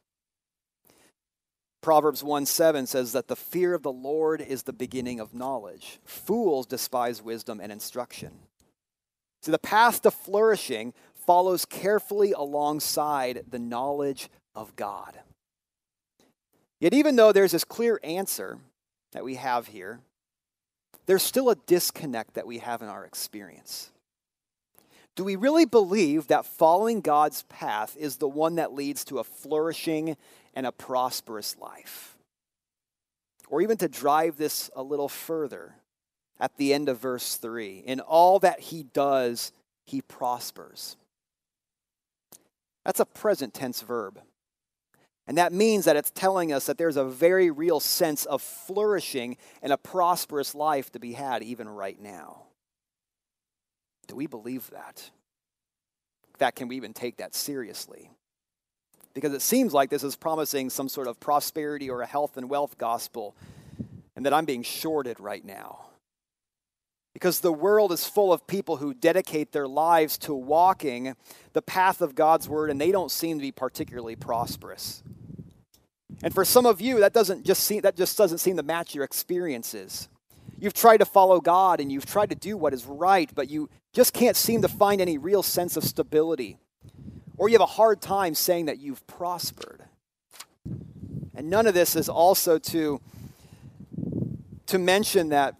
Proverbs 1.82 2.24
1 2.24 2.46
7 2.46 2.88
says 2.88 3.14
that 3.14 3.28
the 3.28 3.36
fear 3.36 3.74
of 3.74 3.84
the 3.84 3.92
Lord 3.92 4.42
is 4.42 4.64
the 4.64 4.74
beginning 4.74 5.20
of 5.20 5.34
knowledge. 5.34 6.00
Fools 6.06 6.66
despise 6.66 7.22
wisdom 7.22 7.60
and 7.60 7.72
instruction. 7.72 8.32
So 9.42 9.52
the 9.52 9.60
path 9.60 10.02
to 10.02 10.12
flourishing 10.12 10.94
follows 11.14 11.66
carefully 11.66 12.32
alongside 12.32 13.44
the 13.50 13.60
knowledge 13.60 14.30
of 14.56 14.76
God. 14.76 15.20
Yet, 16.80 16.94
even 16.94 17.16
though 17.16 17.32
there's 17.32 17.52
this 17.52 17.64
clear 17.64 18.00
answer 18.04 18.60
that 19.12 19.24
we 19.24 19.36
have 19.36 19.68
here, 19.68 20.00
there's 21.06 21.24
still 21.24 21.50
a 21.50 21.56
disconnect 21.56 22.34
that 22.34 22.48
we 22.48 22.60
have 22.60 22.82
in 22.82 22.90
our 22.90 23.06
experience. 23.06 23.92
Do 25.18 25.24
we 25.24 25.36
really 25.36 25.66
believe 25.66 26.28
that 26.28 26.46
following 26.46 27.02
God's 27.02 27.42
path 27.50 27.98
is 28.00 28.18
the 28.18 28.28
one 28.28 28.56
that 28.56 28.74
leads 28.74 29.04
to 29.06 29.18
a 29.18 29.24
flourishing 29.24 30.16
and 30.54 30.68
a 30.68 30.72
prosperous 30.72 31.58
life? 31.58 32.16
Or 33.50 33.62
even 33.62 33.78
to 33.78 33.90
drive 33.90 34.38
this 34.38 34.70
a 34.76 34.84
little 34.84 35.10
further, 35.10 35.74
at 36.40 36.56
the 36.58 36.72
end 36.72 36.88
of 36.88 37.00
verse 37.00 37.36
3 37.36 37.80
in 37.80 38.00
all 38.00 38.38
that 38.40 38.60
he 38.60 38.84
does, 38.84 39.52
he 39.88 40.02
prospers. 40.04 40.96
That's 42.86 43.00
a 43.00 43.06
present 43.06 43.56
tense 43.56 43.82
verb. 43.82 44.20
And 45.26 45.38
that 45.40 45.52
means 45.52 45.86
that 45.86 45.96
it's 45.96 46.12
telling 46.12 46.54
us 46.54 46.68
that 46.68 46.78
there's 46.78 46.96
a 46.96 47.04
very 47.04 47.50
real 47.50 47.80
sense 47.80 48.26
of 48.26 48.42
flourishing 48.42 49.36
and 49.64 49.74
a 49.74 49.78
prosperous 49.78 50.54
life 50.54 50.92
to 50.92 51.00
be 51.00 51.14
had 51.14 51.42
even 51.42 51.68
right 51.68 52.00
now. 52.00 52.47
Do 54.08 54.16
we 54.16 54.28
believe 54.28 54.70
that? 54.72 55.10
In 56.34 56.38
fact, 56.38 56.58
can 56.58 56.68
we 56.68 56.76
even 56.76 56.94
take 56.94 57.18
that 57.18 57.36
seriously? 57.36 58.12
Because 59.14 59.34
it 59.34 59.42
seems 59.42 59.74
like 59.74 59.90
this 59.90 60.04
is 60.04 60.16
promising 60.16 60.70
some 60.70 60.88
sort 60.88 61.08
of 61.08 61.20
prosperity 61.20 61.90
or 61.90 62.02
a 62.02 62.06
health 62.06 62.38
and 62.38 62.50
wealth 62.50 62.78
gospel, 62.78 63.36
and 64.16 64.26
that 64.26 64.34
I'm 64.34 64.46
being 64.46 64.64
shorted 64.64 65.20
right 65.20 65.44
now. 65.44 65.86
Because 67.14 67.40
the 67.40 67.52
world 67.52 67.92
is 67.92 68.06
full 68.06 68.32
of 68.32 68.46
people 68.46 68.78
who 68.78 68.94
dedicate 68.94 69.52
their 69.52 69.68
lives 69.68 70.20
to 70.20 70.36
walking 70.36 71.16
the 71.54 71.64
path 71.64 72.02
of 72.02 72.14
God's 72.14 72.48
word, 72.48 72.70
and 72.70 72.80
they 72.80 72.92
don't 72.92 73.10
seem 73.10 73.38
to 73.38 73.42
be 73.42 73.52
particularly 73.52 74.16
prosperous. 74.16 75.02
And 76.22 76.34
for 76.34 76.46
some 76.46 76.66
of 76.66 76.80
you, 76.80 77.00
that 77.00 77.14
doesn't 77.14 77.44
just 77.44 77.64
seem, 77.64 77.82
that 77.82 77.96
just 77.96 78.18
doesn't 78.18 78.38
seem 78.38 78.58
to 78.58 78.64
match 78.64 78.94
your 78.94 79.04
experiences. 79.04 80.10
You've 80.60 80.74
tried 80.74 80.98
to 80.98 81.06
follow 81.06 81.40
God 81.40 81.80
and 81.80 81.92
you've 81.92 82.06
tried 82.06 82.30
to 82.30 82.36
do 82.36 82.58
what 82.58 82.74
is 82.74 82.86
right, 82.86 83.30
but 83.34 83.50
you 83.50 83.70
just 83.98 84.14
can't 84.14 84.36
seem 84.36 84.62
to 84.62 84.68
find 84.68 85.02
any 85.02 85.18
real 85.18 85.42
sense 85.42 85.76
of 85.76 85.84
stability. 85.84 86.60
Or 87.36 87.50
you 87.50 87.56
have 87.56 87.62
a 87.62 87.66
hard 87.66 88.00
time 88.00 88.36
saying 88.36 88.68
that 88.68 88.78
you've 88.78 89.08
prospered. 89.08 89.86
And 91.34 91.50
none 91.50 91.66
of 91.66 91.74
this 91.74 91.96
is 91.96 92.08
also 92.08 92.60
to, 92.60 93.02
to 94.68 94.78
mention 94.78 95.30
that 95.30 95.56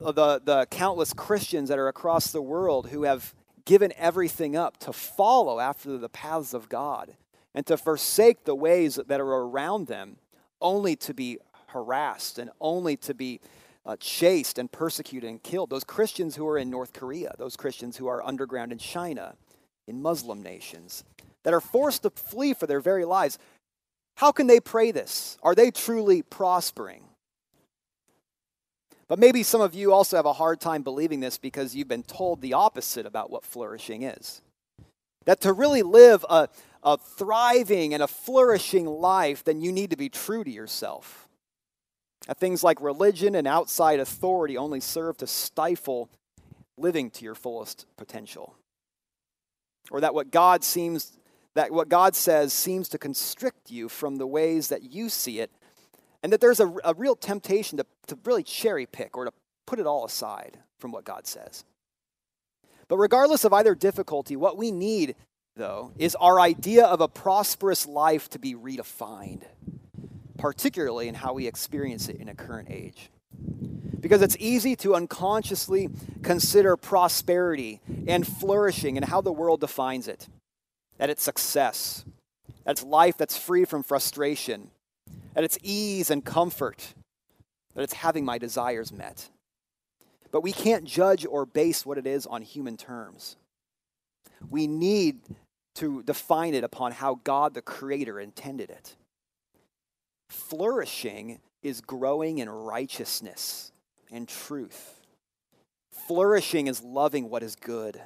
the, 0.00 0.42
the 0.44 0.66
countless 0.72 1.12
Christians 1.12 1.68
that 1.68 1.78
are 1.78 1.86
across 1.86 2.32
the 2.32 2.42
world 2.42 2.88
who 2.88 3.04
have 3.04 3.32
given 3.64 3.92
everything 3.96 4.56
up 4.56 4.78
to 4.78 4.92
follow 4.92 5.60
after 5.60 5.96
the 5.96 6.08
paths 6.08 6.54
of 6.54 6.68
God 6.68 7.16
and 7.54 7.64
to 7.66 7.76
forsake 7.76 8.42
the 8.42 8.56
ways 8.56 8.98
that 9.06 9.20
are 9.20 9.24
around 9.24 9.86
them 9.86 10.16
only 10.60 10.96
to 10.96 11.14
be 11.14 11.38
harassed 11.68 12.40
and 12.40 12.50
only 12.60 12.96
to 12.96 13.14
be 13.14 13.40
uh, 13.88 13.96
chased 13.98 14.58
and 14.58 14.70
persecuted 14.70 15.30
and 15.30 15.42
killed. 15.42 15.70
Those 15.70 15.82
Christians 15.82 16.36
who 16.36 16.46
are 16.46 16.58
in 16.58 16.68
North 16.68 16.92
Korea, 16.92 17.34
those 17.38 17.56
Christians 17.56 17.96
who 17.96 18.06
are 18.06 18.24
underground 18.24 18.70
in 18.70 18.78
China, 18.78 19.34
in 19.86 20.02
Muslim 20.02 20.42
nations, 20.42 21.04
that 21.42 21.54
are 21.54 21.60
forced 21.60 22.02
to 22.02 22.10
flee 22.10 22.52
for 22.52 22.66
their 22.66 22.80
very 22.80 23.06
lives. 23.06 23.38
How 24.16 24.30
can 24.30 24.46
they 24.46 24.60
pray 24.60 24.90
this? 24.90 25.38
Are 25.42 25.54
they 25.54 25.70
truly 25.70 26.20
prospering? 26.20 27.04
But 29.08 29.18
maybe 29.18 29.42
some 29.42 29.62
of 29.62 29.74
you 29.74 29.90
also 29.90 30.16
have 30.16 30.26
a 30.26 30.34
hard 30.34 30.60
time 30.60 30.82
believing 30.82 31.20
this 31.20 31.38
because 31.38 31.74
you've 31.74 31.88
been 31.88 32.02
told 32.02 32.42
the 32.42 32.52
opposite 32.52 33.06
about 33.06 33.30
what 33.30 33.42
flourishing 33.42 34.02
is. 34.02 34.42
That 35.24 35.40
to 35.42 35.52
really 35.54 35.82
live 35.82 36.26
a, 36.28 36.48
a 36.82 36.98
thriving 36.98 37.94
and 37.94 38.02
a 38.02 38.06
flourishing 38.06 38.84
life, 38.84 39.44
then 39.44 39.62
you 39.62 39.72
need 39.72 39.90
to 39.90 39.96
be 39.96 40.10
true 40.10 40.44
to 40.44 40.50
yourself. 40.50 41.27
That 42.28 42.38
things 42.38 42.62
like 42.62 42.80
religion 42.80 43.34
and 43.34 43.48
outside 43.48 43.98
authority 43.98 44.56
only 44.56 44.80
serve 44.80 45.16
to 45.18 45.26
stifle 45.26 46.10
living 46.76 47.10
to 47.12 47.24
your 47.24 47.34
fullest 47.34 47.86
potential. 47.96 48.54
Or 49.90 50.00
that 50.02 50.14
what 50.14 50.30
God 50.30 50.62
seems 50.62 51.18
that 51.54 51.72
what 51.72 51.88
God 51.88 52.14
says 52.14 52.52
seems 52.52 52.88
to 52.90 52.98
constrict 52.98 53.70
you 53.70 53.88
from 53.88 54.16
the 54.16 54.26
ways 54.26 54.68
that 54.68 54.92
you 54.92 55.08
see 55.08 55.40
it, 55.40 55.50
and 56.22 56.32
that 56.32 56.40
there's 56.40 56.60
a, 56.60 56.72
a 56.84 56.94
real 56.94 57.16
temptation 57.16 57.78
to, 57.78 57.86
to 58.06 58.18
really 58.24 58.44
cherry 58.44 58.86
pick 58.86 59.16
or 59.16 59.24
to 59.24 59.32
put 59.66 59.80
it 59.80 59.86
all 59.86 60.04
aside 60.04 60.58
from 60.78 60.92
what 60.92 61.04
God 61.04 61.26
says. 61.26 61.64
But 62.86 62.98
regardless 62.98 63.44
of 63.44 63.52
either 63.52 63.74
difficulty, 63.74 64.36
what 64.36 64.56
we 64.56 64.70
need, 64.70 65.16
though, 65.56 65.92
is 65.98 66.14
our 66.16 66.38
idea 66.38 66.84
of 66.84 67.00
a 67.00 67.08
prosperous 67.08 67.86
life 67.86 68.30
to 68.30 68.38
be 68.38 68.54
redefined 68.54 69.42
particularly 70.38 71.08
in 71.08 71.14
how 71.14 71.34
we 71.34 71.46
experience 71.46 72.08
it 72.08 72.16
in 72.16 72.28
a 72.28 72.34
current 72.34 72.70
age. 72.70 73.10
Because 74.00 74.22
it's 74.22 74.36
easy 74.38 74.76
to 74.76 74.94
unconsciously 74.94 75.90
consider 76.22 76.76
prosperity 76.76 77.80
and 78.06 78.26
flourishing 78.26 78.96
and 78.96 79.04
how 79.04 79.20
the 79.20 79.32
world 79.32 79.60
defines 79.60 80.08
it 80.08 80.28
that 80.98 81.10
it's 81.10 81.22
success, 81.22 82.04
that 82.64 82.72
it's 82.72 82.82
life 82.82 83.16
that's 83.16 83.36
free 83.36 83.64
from 83.64 83.82
frustration, 83.82 84.70
that 85.34 85.44
it's 85.44 85.58
ease 85.62 86.10
and 86.10 86.24
comfort, 86.24 86.94
that 87.74 87.82
it's 87.82 87.94
having 87.94 88.24
my 88.24 88.36
desires 88.36 88.92
met. 88.92 89.30
But 90.30 90.42
we 90.42 90.52
can't 90.52 90.84
judge 90.84 91.24
or 91.24 91.46
base 91.46 91.86
what 91.86 91.98
it 91.98 92.06
is 92.06 92.26
on 92.26 92.42
human 92.42 92.76
terms. 92.76 93.36
We 94.50 94.66
need 94.66 95.20
to 95.76 96.02
define 96.02 96.54
it 96.54 96.64
upon 96.64 96.92
how 96.92 97.20
God 97.24 97.54
the 97.54 97.62
Creator 97.62 98.20
intended 98.20 98.70
it. 98.70 98.96
Flourishing 100.28 101.40
is 101.62 101.80
growing 101.80 102.38
in 102.38 102.48
righteousness 102.48 103.72
and 104.10 104.28
truth. 104.28 105.00
Flourishing 106.06 106.66
is 106.66 106.82
loving 106.82 107.28
what 107.28 107.42
is 107.42 107.56
good. 107.56 108.00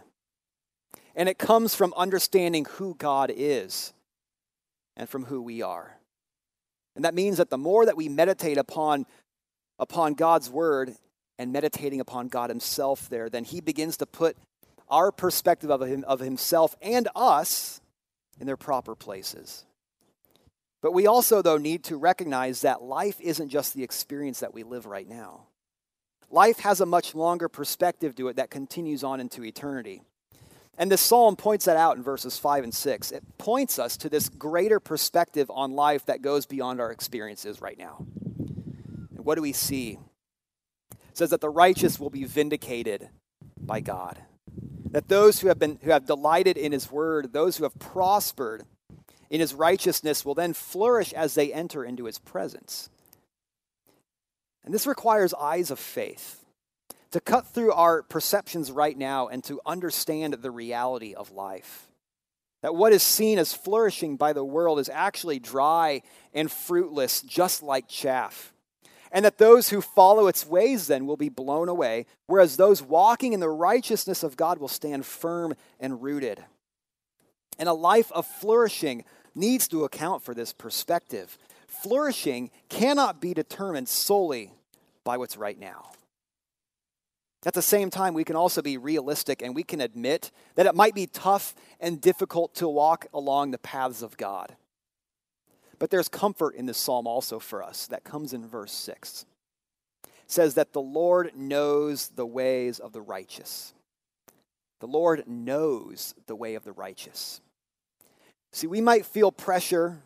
And 1.15 1.29
it 1.29 1.39
comes 1.39 1.75
from 1.75 1.93
understanding 1.97 2.67
who 2.73 2.95
God 2.95 3.31
is 3.35 3.93
and 4.97 5.09
from 5.09 5.25
who 5.27 5.43
we 5.43 5.63
are. 5.63 5.99
And 6.95 7.05
that 7.05 7.15
means 7.15 7.39
that 7.39 7.51
the 7.51 7.59
more 7.59 7.87
that 7.87 7.97
we 7.97 8.09
meditate 8.09 8.59
upon, 8.59 9.07
upon 9.79 10.15
God's 10.15 10.51
word 10.51 10.95
and 11.39 11.53
meditating 11.53 12.01
upon 12.01 12.29
God 12.29 12.51
Himself 12.51 13.09
there, 13.09 13.29
then 13.29 13.45
He 13.45 13.61
begins 13.61 13.97
to 13.99 14.07
put 14.07 14.37
our 14.89 15.11
perspective 15.11 15.71
of, 15.71 15.81
him, 15.81 16.05
of 16.07 16.21
Himself 16.21 16.77
and 16.83 17.09
us 17.17 17.81
in 18.39 18.47
their 18.47 18.57
proper 18.57 18.95
places. 18.95 19.65
But 20.83 20.93
we 20.93 21.07
also, 21.07 21.41
though, 21.41 21.59
need 21.59 21.85
to 21.85 21.97
recognize 21.97 22.63
that 22.63 22.83
life 22.83 23.21
isn't 23.21 23.49
just 23.49 23.73
the 23.73 23.85
experience 23.85 24.41
that 24.41 24.53
we 24.53 24.65
live 24.65 24.85
right 24.85 25.09
now. 25.09 25.45
Life 26.29 26.59
has 26.61 26.81
a 26.81 26.87
much 26.87 27.15
longer 27.15 27.49
perspective 27.49 28.17
to 28.17 28.29
it 28.29 28.37
that 28.37 28.51
continues 28.51 29.05
on 29.05 29.21
into 29.21 29.45
eternity. 29.45 30.03
And 30.77 30.91
this 30.91 31.01
psalm 31.01 31.37
points 31.37 31.67
that 31.67 31.77
out 31.77 31.97
in 31.97 32.03
verses 32.03 32.39
5 32.39 32.65
and 32.65 32.75
6. 32.75 33.13
It 33.13 33.23
points 33.39 33.79
us 33.79 33.97
to 33.99 34.09
this 34.09 34.29
greater 34.29 34.81
perspective 34.81 35.51
on 35.51 35.73
life 35.73 36.07
that 36.07 36.23
goes 36.23 36.47
beyond 36.47 36.81
our 36.81 36.91
experiences 36.91 37.61
right 37.61 37.79
now. 37.79 38.05
And 39.17 39.25
what 39.25 39.37
do 39.37 39.43
we 39.43 39.53
see? 39.53 39.99
It 40.91 41.19
says 41.19 41.31
that 41.31 41.43
the 41.43 41.51
righteous 41.51 42.01
will 42.01 42.11
be 42.11 42.25
vindicated 42.25 43.09
by 43.57 43.81
God. 43.81 44.19
That 44.91 45.09
those 45.09 45.41
who 45.41 45.49
have 45.49 45.59
been 45.59 45.79
who 45.83 45.91
have 45.91 46.07
delighted 46.07 46.57
in 46.57 46.73
his 46.73 46.91
word, 46.91 47.33
those 47.33 47.57
who 47.57 47.65
have 47.65 47.79
prospered 47.79 48.65
in 49.33 49.41
his 49.41 49.55
righteousness 49.55 50.27
will 50.27 50.35
then 50.35 50.53
flourish 50.53 51.15
as 51.15 51.35
they 51.35 51.55
enter 51.55 51.83
into 51.83 52.05
his 52.05 52.19
presence. 52.19 52.91
And 54.63 54.75
this 54.75 54.87
requires 54.87 55.33
eyes 55.33 55.71
of 55.71 55.79
faith 55.79 56.45
to 57.13 57.21
cut 57.21 57.47
through 57.47 57.73
our 57.73 58.03
perceptions 58.03 58.71
right 58.71 58.97
now 58.97 59.29
and 59.29 59.43
to 59.45 59.59
understand 59.65 60.35
the 60.35 60.51
reality 60.51 61.15
of 61.15 61.33
life. 61.33 61.89
That 62.61 62.75
what 62.75 62.93
is 62.93 63.03
seen 63.03 63.39
as 63.39 63.55
flourishing 63.55 64.19
by 64.19 64.35
the 64.35 64.45
world 64.45 64.79
is 64.79 64.91
actually 64.91 65.39
dry 65.39 66.03
and 66.35 66.53
fruitless, 66.53 67.23
just 67.23 67.63
like 67.63 67.89
chaff. 67.89 68.53
And 69.11 69.25
that 69.25 69.39
those 69.39 69.71
who 69.71 69.81
follow 69.81 70.27
its 70.27 70.47
ways 70.47 70.89
then 70.89 71.07
will 71.07 71.17
be 71.17 71.31
blown 71.31 71.71
away, 71.71 72.05
whereas 72.27 72.59
those 72.59 72.83
walking 72.83 73.33
in 73.33 73.41
the 73.41 73.49
righteousness 73.49 74.23
of 74.23 74.37
God 74.37 74.59
will 74.59 74.69
stand 74.69 75.07
firm 75.07 75.55
and 75.81 76.03
rooted. 76.03 76.45
And 77.59 77.69
a 77.69 77.75
life 77.75 78.13
of 78.13 78.27
flourishing 78.27 79.05
needs 79.35 79.69
to 79.69 79.85
account 79.85 80.23
for 80.23 80.35
this 80.35 80.53
perspective. 80.53 81.39
Flourishing 81.67 82.51
cannot 82.69 83.21
be 83.21 83.35
determined 83.35 83.89
solely 83.89 84.53
by 85.05 85.17
what's 85.17 85.37
right 85.37 85.59
now. 85.59 85.91
At 87.45 87.55
the 87.55 87.63
same 87.63 87.91
time, 87.91 88.15
we 88.15 88.25
can 88.25 88.37
also 88.37 88.63
be 88.63 88.77
realistic 88.77 89.43
and 89.43 89.55
we 89.55 89.65
can 89.65 89.81
admit 89.81 90.31
that 90.55 90.67
it 90.67 90.77
might 90.77 90.95
be 90.95 91.07
tough 91.07 91.55
and 91.81 92.01
difficult 92.01 92.55
to 92.57 92.69
walk 92.69 93.07
along 93.13 93.51
the 93.51 93.59
paths 93.59 94.03
of 94.03 94.17
God. 94.17 94.55
But 95.81 95.91
there's 95.91 96.09
comfort 96.09 96.55
in 96.55 96.67
this 96.67 96.79
psalm 96.79 97.09
also 97.09 97.41
for 97.41 97.61
us 97.61 97.89
that 97.89 98.05
comes 98.05 98.33
in 98.33 98.47
verse 98.47 98.71
6. 98.71 99.27
It 100.05 100.11
says 100.29 100.55
that 100.55 100.73
the 100.73 100.81
Lord 100.81 101.33
knows 101.35 102.11
the 102.11 102.27
ways 102.27 102.79
of 102.79 102.93
the 102.93 103.01
righteous. 103.01 103.75
The 104.79 104.87
Lord 104.87 105.25
knows 105.27 106.15
the 106.27 106.37
way 106.37 106.55
of 106.55 106.63
the 106.63 106.73
righteous. 106.73 107.41
See, 108.53 108.67
we 108.67 108.81
might 108.81 109.07
feel 109.07 109.33
pressure 109.33 110.03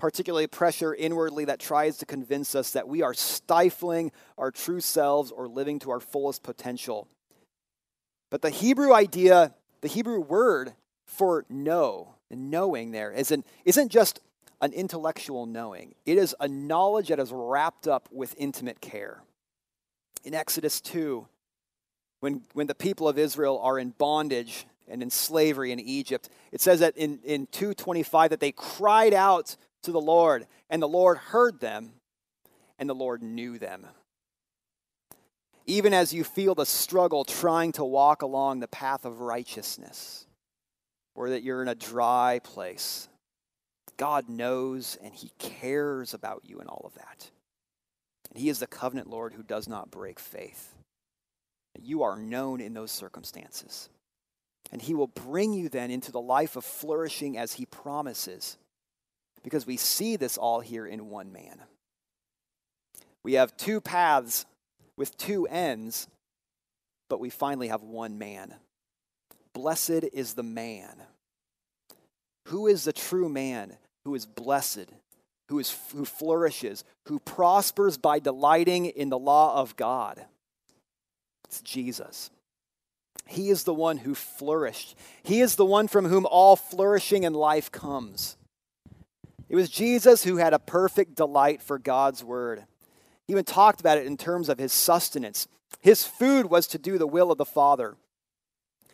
particularly 0.00 0.46
pressure 0.46 0.94
inwardly 0.94 1.44
that 1.44 1.60
tries 1.60 1.98
to 1.98 2.06
convince 2.06 2.54
us 2.54 2.70
that 2.70 2.88
we 2.88 3.02
are 3.02 3.12
stifling 3.12 4.10
our 4.38 4.50
true 4.50 4.80
selves 4.80 5.30
or 5.30 5.46
living 5.46 5.78
to 5.78 5.90
our 5.90 6.00
fullest 6.00 6.42
potential. 6.42 7.06
But 8.30 8.40
the 8.40 8.48
Hebrew 8.48 8.94
idea, 8.94 9.54
the 9.82 9.88
Hebrew 9.88 10.20
word 10.20 10.72
for 11.04 11.44
know, 11.50 12.14
and 12.30 12.50
knowing 12.50 12.92
there, 12.92 13.12
isn't, 13.12 13.46
isn't 13.66 13.90
just 13.90 14.20
an 14.62 14.72
intellectual 14.72 15.44
knowing, 15.44 15.94
it 16.06 16.16
is 16.16 16.34
a 16.40 16.48
knowledge 16.48 17.08
that 17.08 17.20
is 17.20 17.30
wrapped 17.30 17.86
up 17.86 18.08
with 18.10 18.34
intimate 18.38 18.80
care. 18.80 19.22
In 20.24 20.32
Exodus 20.32 20.80
2, 20.80 21.26
when, 22.20 22.40
when 22.54 22.68
the 22.68 22.74
people 22.74 23.06
of 23.06 23.18
Israel 23.18 23.60
are 23.62 23.78
in 23.78 23.90
bondage 23.90 24.64
and 24.90 25.02
in 25.02 25.10
slavery 25.10 25.72
in 25.72 25.80
Egypt, 25.80 26.28
it 26.52 26.60
says 26.60 26.80
that 26.80 26.96
in, 26.96 27.20
in 27.24 27.46
225 27.46 28.30
that 28.30 28.40
they 28.40 28.52
cried 28.52 29.14
out 29.14 29.56
to 29.82 29.92
the 29.92 30.00
Lord, 30.00 30.46
and 30.68 30.82
the 30.82 30.88
Lord 30.88 31.16
heard 31.16 31.60
them, 31.60 31.92
and 32.78 32.88
the 32.88 32.94
Lord 32.94 33.22
knew 33.22 33.58
them. 33.58 33.86
Even 35.66 35.94
as 35.94 36.12
you 36.12 36.24
feel 36.24 36.54
the 36.54 36.66
struggle 36.66 37.24
trying 37.24 37.72
to 37.72 37.84
walk 37.84 38.22
along 38.22 38.60
the 38.60 38.68
path 38.68 39.04
of 39.04 39.20
righteousness, 39.20 40.26
or 41.14 41.30
that 41.30 41.42
you're 41.42 41.62
in 41.62 41.68
a 41.68 41.74
dry 41.74 42.40
place, 42.42 43.08
God 43.96 44.28
knows 44.28 44.96
and 45.02 45.14
He 45.14 45.30
cares 45.38 46.14
about 46.14 46.42
you 46.44 46.60
in 46.60 46.66
all 46.66 46.82
of 46.84 46.94
that. 46.94 47.30
And 48.30 48.40
He 48.40 48.48
is 48.48 48.58
the 48.58 48.66
covenant 48.66 49.08
Lord 49.08 49.34
who 49.34 49.42
does 49.42 49.68
not 49.68 49.90
break 49.90 50.18
faith. 50.18 50.74
You 51.78 52.02
are 52.02 52.16
known 52.16 52.60
in 52.60 52.74
those 52.74 52.90
circumstances. 52.90 53.88
And 54.72 54.80
He 54.80 54.94
will 54.94 55.08
bring 55.08 55.52
you 55.52 55.68
then 55.68 55.90
into 55.90 56.12
the 56.12 56.20
life 56.20 56.56
of 56.56 56.64
flourishing 56.64 57.36
as 57.36 57.54
He 57.54 57.66
promises 57.66 58.56
because 59.42 59.66
we 59.66 59.76
see 59.76 60.16
this 60.16 60.36
all 60.36 60.60
here 60.60 60.86
in 60.86 61.10
one 61.10 61.32
man. 61.32 61.60
We 63.22 63.34
have 63.34 63.56
two 63.56 63.80
paths 63.80 64.46
with 64.96 65.16
two 65.16 65.46
ends, 65.46 66.08
but 67.08 67.20
we 67.20 67.30
finally 67.30 67.68
have 67.68 67.82
one 67.82 68.18
man. 68.18 68.54
Blessed 69.52 70.04
is 70.12 70.34
the 70.34 70.42
man. 70.42 71.02
Who 72.48 72.66
is 72.66 72.84
the 72.84 72.92
true 72.92 73.28
man 73.28 73.76
who 74.04 74.14
is 74.14 74.26
blessed, 74.26 74.86
who, 75.48 75.58
is, 75.58 75.76
who 75.92 76.04
flourishes, 76.04 76.84
who 77.06 77.18
prospers 77.20 77.98
by 77.98 78.18
delighting 78.18 78.86
in 78.86 79.10
the 79.10 79.18
law 79.18 79.60
of 79.60 79.76
God? 79.76 80.24
It's 81.44 81.60
Jesus. 81.60 82.30
He 83.26 83.50
is 83.50 83.64
the 83.64 83.74
one 83.74 83.98
who 83.98 84.14
flourished. 84.14 84.96
He 85.22 85.40
is 85.40 85.54
the 85.56 85.64
one 85.64 85.88
from 85.88 86.06
whom 86.06 86.26
all 86.26 86.56
flourishing 86.56 87.22
in 87.22 87.32
life 87.32 87.70
comes. 87.70 88.36
It 89.48 89.56
was 89.56 89.68
Jesus 89.68 90.24
who 90.24 90.36
had 90.36 90.52
a 90.52 90.58
perfect 90.58 91.14
delight 91.14 91.62
for 91.62 91.78
God's 91.78 92.24
word. 92.24 92.64
He 93.26 93.32
even 93.32 93.44
talked 93.44 93.80
about 93.80 93.98
it 93.98 94.06
in 94.06 94.16
terms 94.16 94.48
of 94.48 94.58
his 94.58 94.72
sustenance. 94.72 95.46
His 95.80 96.04
food 96.04 96.46
was 96.46 96.66
to 96.68 96.78
do 96.78 96.98
the 96.98 97.06
will 97.06 97.30
of 97.30 97.38
the 97.38 97.44
Father. 97.44 97.96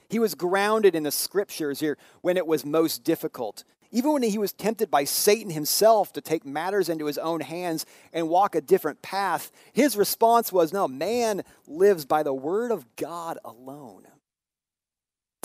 He 0.08 0.18
was 0.18 0.34
grounded 0.34 0.94
in 0.94 1.02
the 1.02 1.10
scriptures 1.10 1.80
here 1.80 1.98
when 2.20 2.36
it 2.36 2.46
was 2.46 2.64
most 2.64 3.04
difficult. 3.04 3.64
Even 3.96 4.12
when 4.12 4.22
he 4.22 4.36
was 4.36 4.52
tempted 4.52 4.90
by 4.90 5.04
Satan 5.04 5.50
himself 5.50 6.12
to 6.12 6.20
take 6.20 6.44
matters 6.44 6.90
into 6.90 7.06
his 7.06 7.16
own 7.16 7.40
hands 7.40 7.86
and 8.12 8.28
walk 8.28 8.54
a 8.54 8.60
different 8.60 9.00
path, 9.00 9.50
his 9.72 9.96
response 9.96 10.52
was 10.52 10.70
no, 10.70 10.86
man 10.86 11.42
lives 11.66 12.04
by 12.04 12.22
the 12.22 12.34
word 12.34 12.72
of 12.72 12.84
God 12.96 13.38
alone 13.42 14.06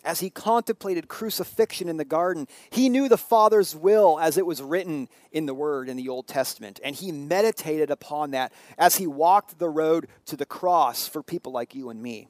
as 0.03 0.19
he 0.19 0.29
contemplated 0.29 1.07
crucifixion 1.07 1.87
in 1.87 1.97
the 1.97 2.05
garden, 2.05 2.47
he 2.69 2.89
knew 2.89 3.07
the 3.07 3.17
Father's 3.17 3.75
will 3.75 4.19
as 4.19 4.37
it 4.37 4.45
was 4.45 4.61
written 4.61 5.07
in 5.31 5.45
the 5.45 5.53
Word 5.53 5.89
in 5.89 5.97
the 5.97 6.09
Old 6.09 6.27
Testament, 6.27 6.79
and 6.83 6.95
he 6.95 7.11
meditated 7.11 7.91
upon 7.91 8.31
that 8.31 8.51
as 8.77 8.95
he 8.95 9.07
walked 9.07 9.59
the 9.59 9.69
road 9.69 10.07
to 10.25 10.35
the 10.35 10.45
cross 10.45 11.07
for 11.07 11.21
people 11.21 11.51
like 11.51 11.75
you 11.75 11.89
and 11.89 12.01
me. 12.01 12.27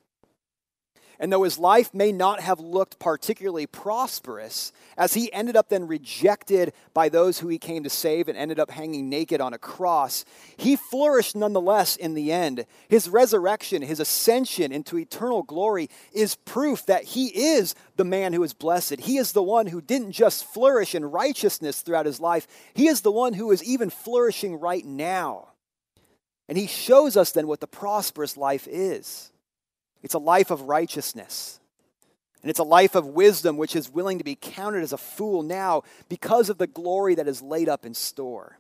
And 1.22 1.32
though 1.32 1.44
his 1.44 1.60
life 1.60 1.94
may 1.94 2.12
not 2.12 2.40
have 2.40 2.60
looked 2.60 2.98
particularly 2.98 3.68
prosperous, 3.68 4.74
as 4.98 5.14
he 5.14 5.32
ended 5.32 5.56
up 5.56 5.70
then 5.70 5.86
rejected 5.86 6.74
by 6.96 7.10
those 7.10 7.38
who 7.38 7.48
he 7.48 7.60
came 7.60 7.84
to 7.84 7.92
save 7.92 8.28
and 8.28 8.36
ended 8.36 8.60
up 8.60 8.72
hanging 8.72 9.08
naked 9.08 9.40
on 9.40 9.54
a 9.54 9.60
cross, 9.60 10.26
he 10.58 10.76
flourished 10.76 11.36
nonetheless 11.36 11.96
in 11.96 12.16
the 12.16 12.32
end. 12.32 12.66
His 12.90 13.08
resurrection, 13.08 13.84
his 13.84 14.00
ascension 14.00 14.72
into 14.72 14.98
eternal 14.98 15.44
glory, 15.44 15.92
is 16.12 16.38
proof 16.38 16.88
that 16.88 17.04
he 17.04 17.28
is 17.28 17.76
the 17.98 18.04
man 18.04 18.34
who 18.34 18.42
is 18.42 18.56
blessed. 18.56 19.02
He 19.02 19.18
is 19.18 19.32
the 19.32 19.44
one 19.44 19.68
who 19.68 19.80
didn't 19.80 20.14
just 20.14 20.44
flourish 20.44 20.96
in 20.96 21.06
righteousness 21.06 21.82
throughout 21.82 22.08
his 22.08 22.20
life, 22.20 22.48
he 22.74 22.88
is 22.88 23.02
the 23.02 23.12
one 23.12 23.34
who 23.34 23.52
is 23.52 23.64
even 23.64 23.92
flourishing 23.92 24.60
right 24.60 24.84
now. 24.84 25.50
And 26.50 26.58
he 26.58 26.66
shows 26.66 27.16
us 27.16 27.32
then 27.32 27.46
what 27.46 27.60
the 27.60 27.68
prosperous 27.68 28.38
life 28.38 28.68
is. 28.68 29.31
It's 30.02 30.14
a 30.14 30.20
life 30.20 30.52
of 30.52 30.64
righteousness. 30.64 31.60
And 32.42 32.50
it's 32.50 32.60
a 32.60 32.64
life 32.64 32.96
of 32.96 33.06
wisdom 33.06 33.58
which 33.58 33.76
is 33.76 33.90
willing 33.90 34.18
to 34.18 34.24
be 34.24 34.36
counted 34.36 34.82
as 34.82 34.94
a 34.94 34.98
fool 34.98 35.44
now 35.44 35.84
because 36.10 36.50
of 36.50 36.58
the 36.58 36.68
glory 36.68 37.16
that 37.16 37.28
is 37.28 37.42
laid 37.42 37.70
up 37.70 37.86
in 37.86 37.94
store. 37.94 38.58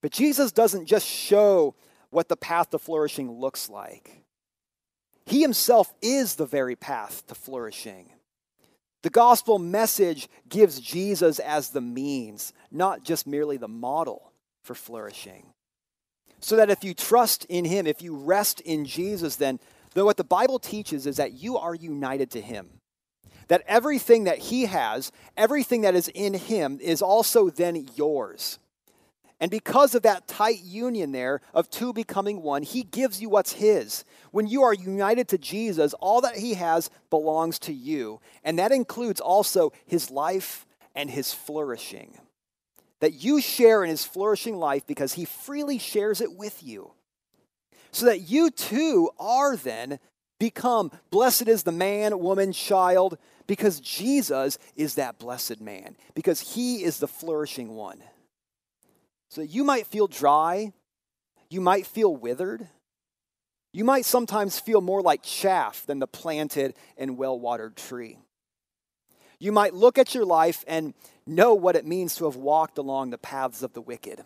But 0.00 0.12
Jesus 0.12 0.52
doesn't 0.52 0.86
just 0.86 1.06
show 1.06 1.74
what 2.10 2.28
the 2.28 2.36
path 2.36 2.70
to 2.70 2.78
flourishing 2.78 3.30
looks 3.30 3.68
like, 3.68 4.22
He 5.26 5.42
Himself 5.42 5.92
is 6.00 6.36
the 6.36 6.46
very 6.46 6.76
path 6.76 7.26
to 7.26 7.34
flourishing. 7.34 8.10
The 9.02 9.10
gospel 9.10 9.58
message 9.58 10.28
gives 10.48 10.80
Jesus 10.80 11.38
as 11.38 11.70
the 11.70 11.80
means, 11.80 12.52
not 12.70 13.04
just 13.04 13.26
merely 13.26 13.56
the 13.56 13.68
model 13.68 14.32
for 14.62 14.74
flourishing. 14.74 15.52
So 16.46 16.54
that 16.54 16.70
if 16.70 16.84
you 16.84 16.94
trust 16.94 17.44
in 17.46 17.64
Him, 17.64 17.88
if 17.88 18.00
you 18.00 18.14
rest 18.14 18.60
in 18.60 18.84
Jesus, 18.84 19.34
then, 19.34 19.58
then 19.94 20.04
what 20.04 20.16
the 20.16 20.22
Bible 20.22 20.60
teaches 20.60 21.04
is 21.04 21.16
that 21.16 21.32
you 21.32 21.58
are 21.58 21.74
united 21.74 22.30
to 22.30 22.40
Him. 22.40 22.68
That 23.48 23.64
everything 23.66 24.22
that 24.24 24.38
He 24.38 24.66
has, 24.66 25.10
everything 25.36 25.80
that 25.80 25.96
is 25.96 26.06
in 26.06 26.34
Him, 26.34 26.78
is 26.80 27.02
also 27.02 27.50
then 27.50 27.88
yours. 27.96 28.60
And 29.40 29.50
because 29.50 29.96
of 29.96 30.02
that 30.02 30.28
tight 30.28 30.62
union 30.62 31.10
there 31.10 31.40
of 31.52 31.68
two 31.68 31.92
becoming 31.92 32.40
one, 32.42 32.62
He 32.62 32.84
gives 32.84 33.20
you 33.20 33.28
what's 33.28 33.54
His. 33.54 34.04
When 34.30 34.46
you 34.46 34.62
are 34.62 34.72
united 34.72 35.26
to 35.30 35.38
Jesus, 35.38 35.94
all 35.94 36.20
that 36.20 36.36
He 36.36 36.54
has 36.54 36.90
belongs 37.10 37.58
to 37.58 37.72
you. 37.72 38.20
And 38.44 38.56
that 38.60 38.70
includes 38.70 39.20
also 39.20 39.72
His 39.84 40.12
life 40.12 40.64
and 40.94 41.10
His 41.10 41.34
flourishing 41.34 42.16
that 43.00 43.14
you 43.14 43.40
share 43.40 43.84
in 43.84 43.90
his 43.90 44.04
flourishing 44.04 44.56
life 44.56 44.86
because 44.86 45.14
he 45.14 45.24
freely 45.24 45.78
shares 45.78 46.20
it 46.20 46.32
with 46.32 46.62
you. 46.62 46.92
So 47.92 48.06
that 48.06 48.28
you 48.28 48.50
too 48.50 49.10
are 49.18 49.56
then 49.56 49.98
become 50.38 50.90
blessed 51.10 51.48
is 51.48 51.62
the 51.62 51.72
man, 51.72 52.18
woman, 52.18 52.52
child, 52.52 53.18
because 53.46 53.80
Jesus 53.80 54.58
is 54.74 54.96
that 54.96 55.18
blessed 55.18 55.60
man, 55.60 55.96
because 56.14 56.40
he 56.40 56.82
is 56.82 56.98
the 56.98 57.08
flourishing 57.08 57.74
one. 57.74 58.02
So 59.28 59.40
you 59.40 59.64
might 59.64 59.86
feel 59.86 60.06
dry, 60.06 60.72
you 61.48 61.60
might 61.60 61.86
feel 61.86 62.14
withered, 62.14 62.68
you 63.72 63.84
might 63.84 64.04
sometimes 64.04 64.58
feel 64.58 64.80
more 64.80 65.02
like 65.02 65.22
chaff 65.22 65.84
than 65.86 65.98
the 65.98 66.06
planted 66.06 66.74
and 66.96 67.18
well 67.18 67.38
watered 67.38 67.76
tree. 67.76 68.18
You 69.38 69.52
might 69.52 69.74
look 69.74 69.98
at 69.98 70.14
your 70.14 70.24
life 70.24 70.64
and 70.66 70.94
know 71.26 71.54
what 71.54 71.76
it 71.76 71.86
means 71.86 72.16
to 72.16 72.24
have 72.24 72.36
walked 72.36 72.78
along 72.78 73.10
the 73.10 73.18
paths 73.18 73.62
of 73.62 73.72
the 73.72 73.80
wicked. 73.80 74.22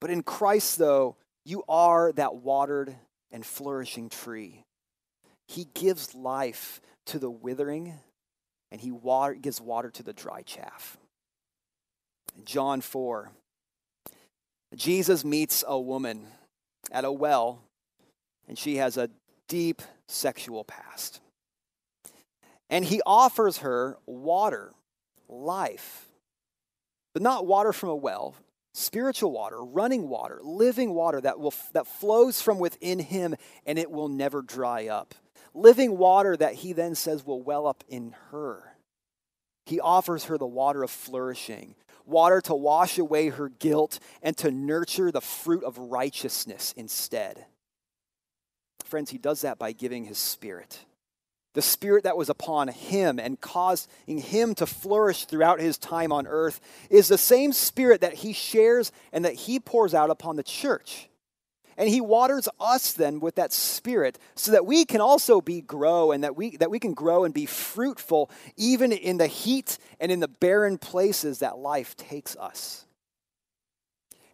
But 0.00 0.10
in 0.10 0.22
Christ, 0.22 0.78
though, 0.78 1.16
you 1.44 1.64
are 1.68 2.12
that 2.12 2.36
watered 2.36 2.94
and 3.32 3.44
flourishing 3.44 4.08
tree. 4.08 4.64
He 5.48 5.66
gives 5.74 6.14
life 6.14 6.80
to 7.06 7.18
the 7.18 7.30
withering, 7.30 7.94
and 8.70 8.80
He 8.80 8.90
water, 8.90 9.34
gives 9.34 9.60
water 9.60 9.90
to 9.90 10.02
the 10.02 10.12
dry 10.12 10.42
chaff. 10.42 10.96
John 12.44 12.80
4, 12.80 13.30
Jesus 14.74 15.24
meets 15.24 15.62
a 15.66 15.78
woman 15.78 16.26
at 16.90 17.04
a 17.04 17.12
well, 17.12 17.60
and 18.48 18.58
she 18.58 18.76
has 18.76 18.96
a 18.96 19.10
deep 19.48 19.82
sexual 20.08 20.64
past. 20.64 21.20
And 22.70 22.84
he 22.84 23.00
offers 23.06 23.58
her 23.58 23.98
water 24.06 24.72
life. 25.28 26.06
But 27.12 27.22
not 27.22 27.46
water 27.46 27.72
from 27.72 27.90
a 27.90 27.96
well, 27.96 28.34
spiritual 28.72 29.32
water, 29.32 29.62
running 29.62 30.08
water, 30.08 30.40
living 30.42 30.94
water 30.94 31.20
that, 31.20 31.38
will, 31.38 31.54
that 31.72 31.86
flows 31.86 32.42
from 32.42 32.58
within 32.58 32.98
him 32.98 33.36
and 33.64 33.78
it 33.78 33.90
will 33.90 34.08
never 34.08 34.42
dry 34.42 34.88
up. 34.88 35.14
Living 35.54 35.96
water 35.96 36.36
that 36.36 36.54
he 36.54 36.72
then 36.72 36.94
says 36.94 37.24
will 37.24 37.40
well 37.40 37.66
up 37.66 37.84
in 37.88 38.14
her. 38.30 38.76
He 39.66 39.80
offers 39.80 40.24
her 40.24 40.36
the 40.36 40.46
water 40.46 40.82
of 40.82 40.90
flourishing, 40.90 41.76
water 42.04 42.40
to 42.42 42.54
wash 42.54 42.98
away 42.98 43.28
her 43.28 43.48
guilt 43.48 44.00
and 44.20 44.36
to 44.38 44.50
nurture 44.50 45.12
the 45.12 45.20
fruit 45.20 45.62
of 45.62 45.78
righteousness 45.78 46.74
instead. 46.76 47.46
Friends, 48.84 49.10
he 49.10 49.18
does 49.18 49.42
that 49.42 49.58
by 49.58 49.72
giving 49.72 50.04
his 50.04 50.18
spirit 50.18 50.84
the 51.54 51.62
spirit 51.62 52.04
that 52.04 52.16
was 52.16 52.28
upon 52.28 52.68
him 52.68 53.18
and 53.18 53.40
causing 53.40 54.18
him 54.18 54.54
to 54.56 54.66
flourish 54.66 55.24
throughout 55.24 55.60
his 55.60 55.78
time 55.78 56.12
on 56.12 56.26
earth 56.26 56.60
is 56.90 57.08
the 57.08 57.18
same 57.18 57.52
spirit 57.52 58.02
that 58.02 58.14
he 58.14 58.32
shares 58.32 58.92
and 59.12 59.24
that 59.24 59.34
he 59.34 59.58
pours 59.58 59.94
out 59.94 60.10
upon 60.10 60.36
the 60.36 60.42
church. 60.42 61.08
And 61.76 61.88
he 61.88 62.00
waters 62.00 62.48
us 62.60 62.92
then 62.92 63.18
with 63.18 63.36
that 63.36 63.52
spirit 63.52 64.18
so 64.34 64.52
that 64.52 64.66
we 64.66 64.84
can 64.84 65.00
also 65.00 65.40
be 65.40 65.60
grow 65.60 66.12
and 66.12 66.22
that 66.22 66.36
we 66.36 66.56
that 66.58 66.70
we 66.70 66.78
can 66.78 66.94
grow 66.94 67.24
and 67.24 67.34
be 67.34 67.46
fruitful 67.46 68.30
even 68.56 68.92
in 68.92 69.16
the 69.16 69.26
heat 69.26 69.78
and 69.98 70.12
in 70.12 70.20
the 70.20 70.28
barren 70.28 70.78
places 70.78 71.40
that 71.40 71.58
life 71.58 71.96
takes 71.96 72.36
us. 72.36 72.84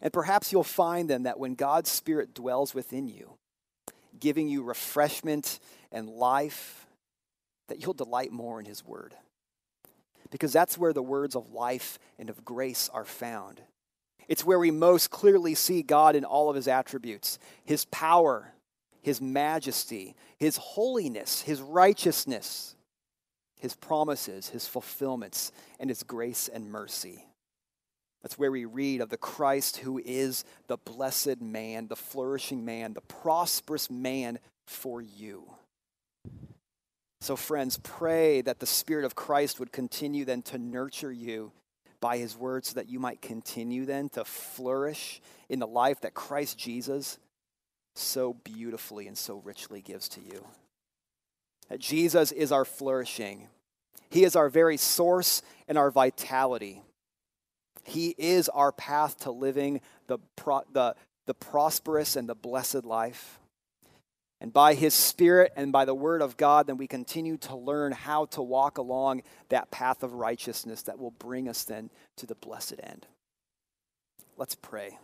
And 0.01 0.13
perhaps 0.13 0.51
you'll 0.51 0.63
find 0.63 1.09
then 1.09 1.23
that 1.23 1.39
when 1.39 1.55
God's 1.55 1.89
spirit 1.89 2.33
dwells 2.33 2.73
within 2.73 3.07
you, 3.07 3.31
giving 4.19 4.47
you 4.47 4.63
refreshment 4.63 5.59
and 5.91 6.09
life, 6.09 6.80
that 7.71 7.81
you'll 7.81 7.93
delight 7.93 8.33
more 8.33 8.59
in 8.59 8.65
His 8.65 8.85
Word. 8.85 9.15
Because 10.29 10.51
that's 10.51 10.77
where 10.77 10.91
the 10.91 11.01
words 11.01 11.37
of 11.37 11.53
life 11.53 11.99
and 12.19 12.29
of 12.29 12.43
grace 12.43 12.89
are 12.93 13.05
found. 13.05 13.61
It's 14.27 14.43
where 14.43 14.59
we 14.59 14.71
most 14.71 15.09
clearly 15.09 15.55
see 15.55 15.81
God 15.81 16.17
in 16.17 16.25
all 16.25 16.49
of 16.49 16.55
His 16.57 16.67
attributes 16.67 17.39
His 17.63 17.85
power, 17.85 18.51
His 19.01 19.21
majesty, 19.21 20.15
His 20.37 20.57
holiness, 20.57 21.41
His 21.41 21.61
righteousness, 21.61 22.75
His 23.57 23.73
promises, 23.73 24.49
His 24.49 24.67
fulfillments, 24.67 25.53
and 25.79 25.89
His 25.89 26.03
grace 26.03 26.49
and 26.49 26.69
mercy. 26.69 27.25
That's 28.21 28.37
where 28.37 28.51
we 28.51 28.65
read 28.65 28.99
of 28.99 29.09
the 29.09 29.17
Christ 29.17 29.77
who 29.77 29.97
is 30.03 30.43
the 30.67 30.77
blessed 30.77 31.39
man, 31.39 31.87
the 31.87 31.95
flourishing 31.95 32.65
man, 32.65 32.91
the 32.91 33.01
prosperous 33.01 33.89
man 33.89 34.39
for 34.67 35.01
you. 35.01 35.45
So, 37.21 37.35
friends, 37.35 37.79
pray 37.83 38.41
that 38.41 38.59
the 38.59 38.65
Spirit 38.65 39.05
of 39.05 39.13
Christ 39.13 39.59
would 39.59 39.71
continue 39.71 40.25
then 40.25 40.41
to 40.43 40.57
nurture 40.57 41.11
you 41.11 41.51
by 41.99 42.17
his 42.17 42.35
word 42.35 42.65
so 42.65 42.73
that 42.73 42.89
you 42.89 42.99
might 42.99 43.21
continue 43.21 43.85
then 43.85 44.09
to 44.09 44.25
flourish 44.25 45.21
in 45.47 45.59
the 45.59 45.67
life 45.67 46.01
that 46.01 46.15
Christ 46.15 46.57
Jesus 46.57 47.19
so 47.95 48.33
beautifully 48.33 49.07
and 49.07 49.15
so 49.15 49.37
richly 49.45 49.83
gives 49.83 50.09
to 50.09 50.21
you. 50.21 50.47
That 51.69 51.79
Jesus 51.79 52.31
is 52.31 52.51
our 52.51 52.65
flourishing, 52.65 53.49
he 54.09 54.23
is 54.23 54.35
our 54.35 54.49
very 54.49 54.77
source 54.77 55.43
and 55.67 55.77
our 55.77 55.91
vitality. 55.91 56.81
He 57.83 58.13
is 58.17 58.47
our 58.49 58.71
path 58.71 59.19
to 59.21 59.31
living 59.31 59.81
the, 60.05 60.19
pro- 60.35 60.63
the, 60.71 60.95
the 61.25 61.33
prosperous 61.33 62.15
and 62.15 62.29
the 62.29 62.35
blessed 62.35 62.85
life. 62.85 63.39
And 64.41 64.51
by 64.51 64.73
His 64.73 64.95
Spirit 64.95 65.53
and 65.55 65.71
by 65.71 65.85
the 65.85 65.93
Word 65.93 66.23
of 66.23 66.35
God, 66.35 66.65
then 66.65 66.77
we 66.77 66.87
continue 66.87 67.37
to 67.37 67.55
learn 67.55 67.91
how 67.91 68.25
to 68.25 68.41
walk 68.41 68.79
along 68.79 69.21
that 69.49 69.69
path 69.69 70.01
of 70.01 70.13
righteousness 70.13 70.81
that 70.83 70.97
will 70.97 71.11
bring 71.11 71.47
us 71.47 71.63
then 71.63 71.91
to 72.17 72.25
the 72.25 72.33
blessed 72.33 72.73
end. 72.81 73.05
Let's 74.37 74.55
pray. 74.55 74.97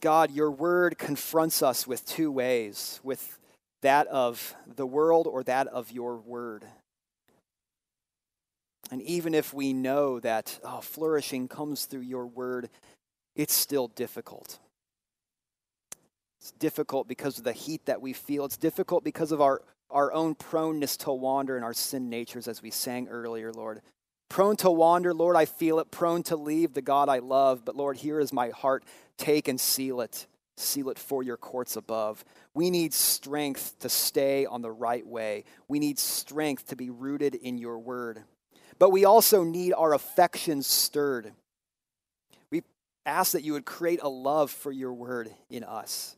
God, 0.00 0.30
your 0.30 0.50
Word 0.50 0.96
confronts 0.96 1.62
us 1.62 1.86
with 1.86 2.06
two 2.06 2.32
ways 2.32 2.98
with 3.04 3.38
that 3.82 4.06
of 4.06 4.54
the 4.76 4.86
world 4.86 5.26
or 5.26 5.42
that 5.44 5.66
of 5.66 5.92
your 5.92 6.16
Word. 6.16 6.64
And 8.90 9.02
even 9.02 9.34
if 9.34 9.52
we 9.52 9.74
know 9.74 10.20
that 10.20 10.58
oh, 10.64 10.80
flourishing 10.80 11.48
comes 11.48 11.84
through 11.84 12.00
your 12.00 12.26
Word, 12.26 12.70
it's 13.36 13.52
still 13.54 13.88
difficult. 13.88 14.58
It's 16.42 16.50
difficult 16.50 17.06
because 17.06 17.38
of 17.38 17.44
the 17.44 17.52
heat 17.52 17.86
that 17.86 18.02
we 18.02 18.12
feel. 18.12 18.44
It's 18.44 18.56
difficult 18.56 19.04
because 19.04 19.30
of 19.30 19.40
our, 19.40 19.62
our 19.88 20.12
own 20.12 20.34
proneness 20.34 20.96
to 20.96 21.12
wander 21.12 21.56
in 21.56 21.62
our 21.62 21.72
sin 21.72 22.10
natures, 22.10 22.48
as 22.48 22.60
we 22.60 22.72
sang 22.72 23.06
earlier, 23.06 23.52
Lord. 23.52 23.80
Prone 24.28 24.56
to 24.56 24.70
wander, 24.72 25.14
Lord, 25.14 25.36
I 25.36 25.44
feel 25.44 25.78
it. 25.78 25.92
Prone 25.92 26.24
to 26.24 26.36
leave 26.36 26.74
the 26.74 26.82
God 26.82 27.08
I 27.08 27.20
love. 27.20 27.64
But 27.64 27.76
Lord, 27.76 27.96
here 27.96 28.18
is 28.18 28.32
my 28.32 28.48
heart. 28.48 28.82
Take 29.18 29.46
and 29.46 29.60
seal 29.60 30.00
it. 30.00 30.26
Seal 30.56 30.88
it 30.88 30.98
for 30.98 31.22
your 31.22 31.36
courts 31.36 31.76
above. 31.76 32.24
We 32.54 32.70
need 32.70 32.92
strength 32.92 33.78
to 33.78 33.88
stay 33.88 34.44
on 34.44 34.62
the 34.62 34.70
right 34.72 35.06
way. 35.06 35.44
We 35.68 35.78
need 35.78 36.00
strength 36.00 36.66
to 36.70 36.76
be 36.76 36.90
rooted 36.90 37.36
in 37.36 37.56
your 37.56 37.78
word. 37.78 38.20
But 38.80 38.90
we 38.90 39.04
also 39.04 39.44
need 39.44 39.74
our 39.74 39.94
affections 39.94 40.66
stirred. 40.66 41.34
We 42.50 42.64
ask 43.06 43.30
that 43.30 43.44
you 43.44 43.52
would 43.52 43.64
create 43.64 44.00
a 44.02 44.08
love 44.08 44.50
for 44.50 44.72
your 44.72 44.92
word 44.92 45.30
in 45.48 45.62
us 45.62 46.16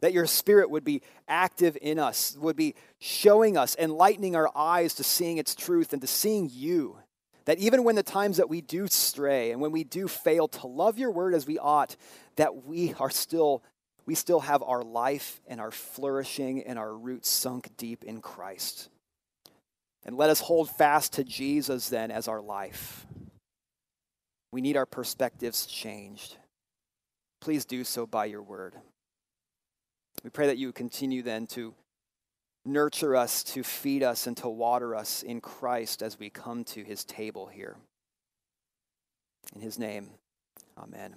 that 0.00 0.12
your 0.12 0.26
spirit 0.26 0.70
would 0.70 0.84
be 0.84 1.02
active 1.28 1.76
in 1.80 1.98
us, 1.98 2.36
would 2.38 2.56
be 2.56 2.74
showing 2.98 3.56
us, 3.56 3.76
enlightening 3.78 4.36
our 4.36 4.50
eyes 4.54 4.94
to 4.94 5.04
seeing 5.04 5.38
its 5.38 5.54
truth 5.54 5.92
and 5.92 6.02
to 6.02 6.08
seeing 6.08 6.50
you. 6.52 6.98
That 7.46 7.58
even 7.58 7.84
when 7.84 7.94
the 7.94 8.02
times 8.02 8.38
that 8.38 8.48
we 8.48 8.60
do 8.60 8.88
stray 8.88 9.52
and 9.52 9.60
when 9.60 9.70
we 9.72 9.84
do 9.84 10.08
fail 10.08 10.48
to 10.48 10.66
love 10.66 10.98
your 10.98 11.10
word 11.10 11.32
as 11.32 11.46
we 11.46 11.58
ought, 11.58 11.96
that 12.36 12.66
we 12.66 12.94
are 12.98 13.10
still 13.10 13.62
we 14.06 14.14
still 14.14 14.40
have 14.40 14.62
our 14.62 14.82
life 14.82 15.40
and 15.48 15.60
our 15.60 15.72
flourishing 15.72 16.62
and 16.62 16.78
our 16.78 16.96
roots 16.96 17.28
sunk 17.28 17.76
deep 17.76 18.04
in 18.04 18.20
Christ. 18.20 18.88
And 20.04 20.16
let 20.16 20.30
us 20.30 20.38
hold 20.38 20.70
fast 20.70 21.14
to 21.14 21.24
Jesus 21.24 21.88
then 21.88 22.12
as 22.12 22.28
our 22.28 22.40
life. 22.40 23.04
We 24.52 24.60
need 24.60 24.76
our 24.76 24.86
perspectives 24.86 25.66
changed. 25.66 26.36
Please 27.40 27.64
do 27.64 27.82
so 27.82 28.06
by 28.06 28.26
your 28.26 28.42
word. 28.42 28.74
We 30.24 30.30
pray 30.30 30.46
that 30.46 30.58
you 30.58 30.68
would 30.68 30.74
continue 30.74 31.22
then 31.22 31.46
to 31.48 31.74
nurture 32.64 33.14
us, 33.14 33.44
to 33.44 33.62
feed 33.62 34.02
us, 34.02 34.26
and 34.26 34.36
to 34.38 34.48
water 34.48 34.94
us 34.94 35.22
in 35.22 35.40
Christ 35.40 36.02
as 36.02 36.18
we 36.18 36.30
come 36.30 36.64
to 36.64 36.82
his 36.82 37.04
table 37.04 37.46
here. 37.46 37.76
In 39.54 39.60
his 39.60 39.78
name, 39.78 40.10
amen. 40.76 41.14